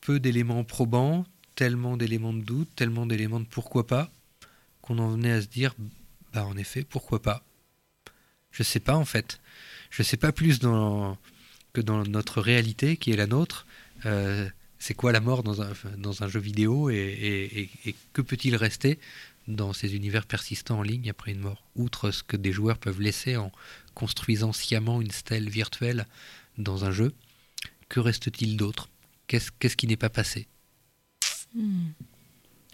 [0.00, 4.10] peu d'éléments probants, tellement d'éléments de doute, tellement d'éléments de pourquoi pas,
[4.82, 5.74] qu'on en venait à se dire,
[6.32, 7.42] bah en effet, pourquoi pas.
[8.50, 9.40] Je sais pas en fait.
[9.90, 13.66] Je sais pas plus que dans notre réalité qui est la nôtre,
[14.04, 14.48] euh,
[14.78, 17.70] c'est quoi la mort dans un, jeu vidéo et
[18.12, 18.98] que peut-il rester
[19.48, 23.00] dans ces univers persistants en ligne après une mort Outre ce que des joueurs peuvent
[23.00, 23.52] laisser en
[23.94, 26.06] construisant sciemment une stèle virtuelle
[26.58, 27.12] dans un jeu,
[27.88, 28.88] que reste-t-il d'autre?
[29.28, 30.46] Qu'est-ce qui n'est pas passé?
[31.54, 31.88] Hmm.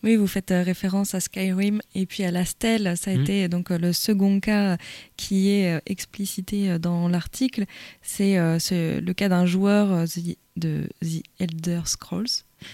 [0.04, 2.96] Oui, vous faites euh, référence à Skyrim et puis à la stèle.
[2.96, 3.22] Ça a Mhm.
[3.22, 4.76] été donc euh, le second cas
[5.16, 7.66] qui est euh, explicité euh, dans l'article.
[8.02, 10.06] C'est euh, ce- le cas d'un joueur euh,
[10.56, 12.26] de The Elder Scrolls,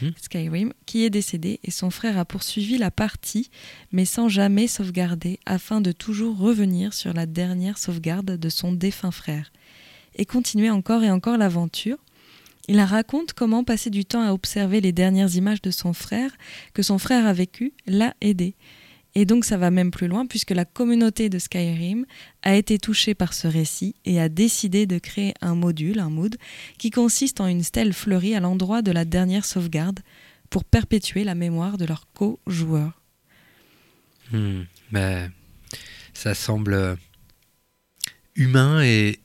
[0.02, 0.12] Mhm.
[0.20, 3.50] Skyrim, qui est décédé et son frère a poursuivi la partie,
[3.92, 9.10] mais sans jamais sauvegarder, afin de toujours revenir sur la dernière sauvegarde de son défunt
[9.10, 9.52] frère
[10.16, 11.98] et continuer encore et encore l'aventure.
[12.66, 16.30] Il raconte comment passer du temps à observer les dernières images de son frère
[16.74, 18.54] que son frère a vécu l'a aidé.
[19.18, 22.06] Et donc ça va même plus loin puisque la communauté de Skyrim
[22.44, 26.36] a été touchée par ce récit et a décidé de créer un module, un mood,
[26.78, 29.98] qui consiste en une stèle fleurie à l'endroit de la dernière sauvegarde
[30.50, 33.02] pour perpétuer la mémoire de leurs co-joueurs.
[34.30, 34.62] Hmm,
[34.92, 35.32] ben,
[36.14, 36.94] ça semble euh,
[38.36, 39.18] humain et,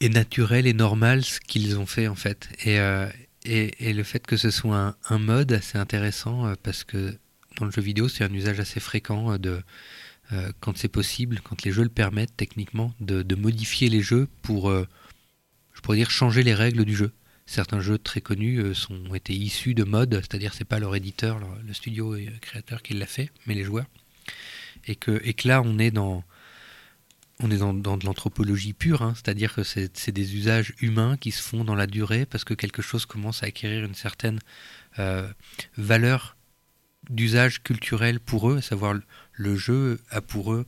[0.00, 2.50] naturel et normal ce qu'ils ont fait en fait.
[2.64, 3.08] Et, euh,
[3.44, 7.18] et, et le fait que ce soit un, un mode, c'est intéressant euh, parce que
[7.58, 9.62] dans le jeu vidéo, c'est un usage assez fréquent euh, de
[10.32, 14.70] euh, quand c'est possible, quand les jeux le permettent techniquement, de, modifier les jeux pour,
[14.70, 14.86] euh,
[15.74, 17.12] je pourrais dire, changer les règles du jeu.
[17.46, 21.38] Certains jeux très connus sont, ont été issus de modes, c'est-à-dire c'est pas leur éditeur,
[21.66, 23.84] le studio et le créateur qui l'a fait, mais les joueurs
[24.86, 26.24] et que, et que là on est dans
[27.40, 31.42] on est dans, de l'anthropologie pure, hein, c'est-à-dire que c'est des usages humains qui se
[31.42, 34.38] font dans la durée parce que quelque chose commence à acquérir une certaine
[35.76, 36.36] valeur
[37.10, 38.94] d'usage culturel pour eux, à savoir
[39.32, 40.66] le, jeu a pour eux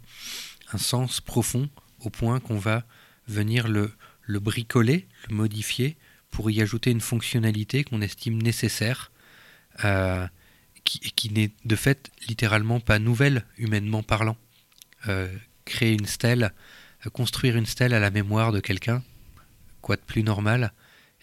[0.72, 1.68] un sens profond
[2.00, 2.84] au point qu'on va
[3.28, 5.96] venir le, le bricoler, le modifier
[6.30, 9.10] pour y ajouter une fonctionnalité qu'on estime nécessaire.
[9.84, 10.26] euh,
[10.84, 14.36] qui, qui n'est de fait littéralement pas nouvelle, humainement parlant.
[15.08, 15.28] Euh,
[15.64, 16.52] créer une stèle,
[17.04, 19.02] euh, construire une stèle à la mémoire de quelqu'un,
[19.82, 20.72] quoi de plus normal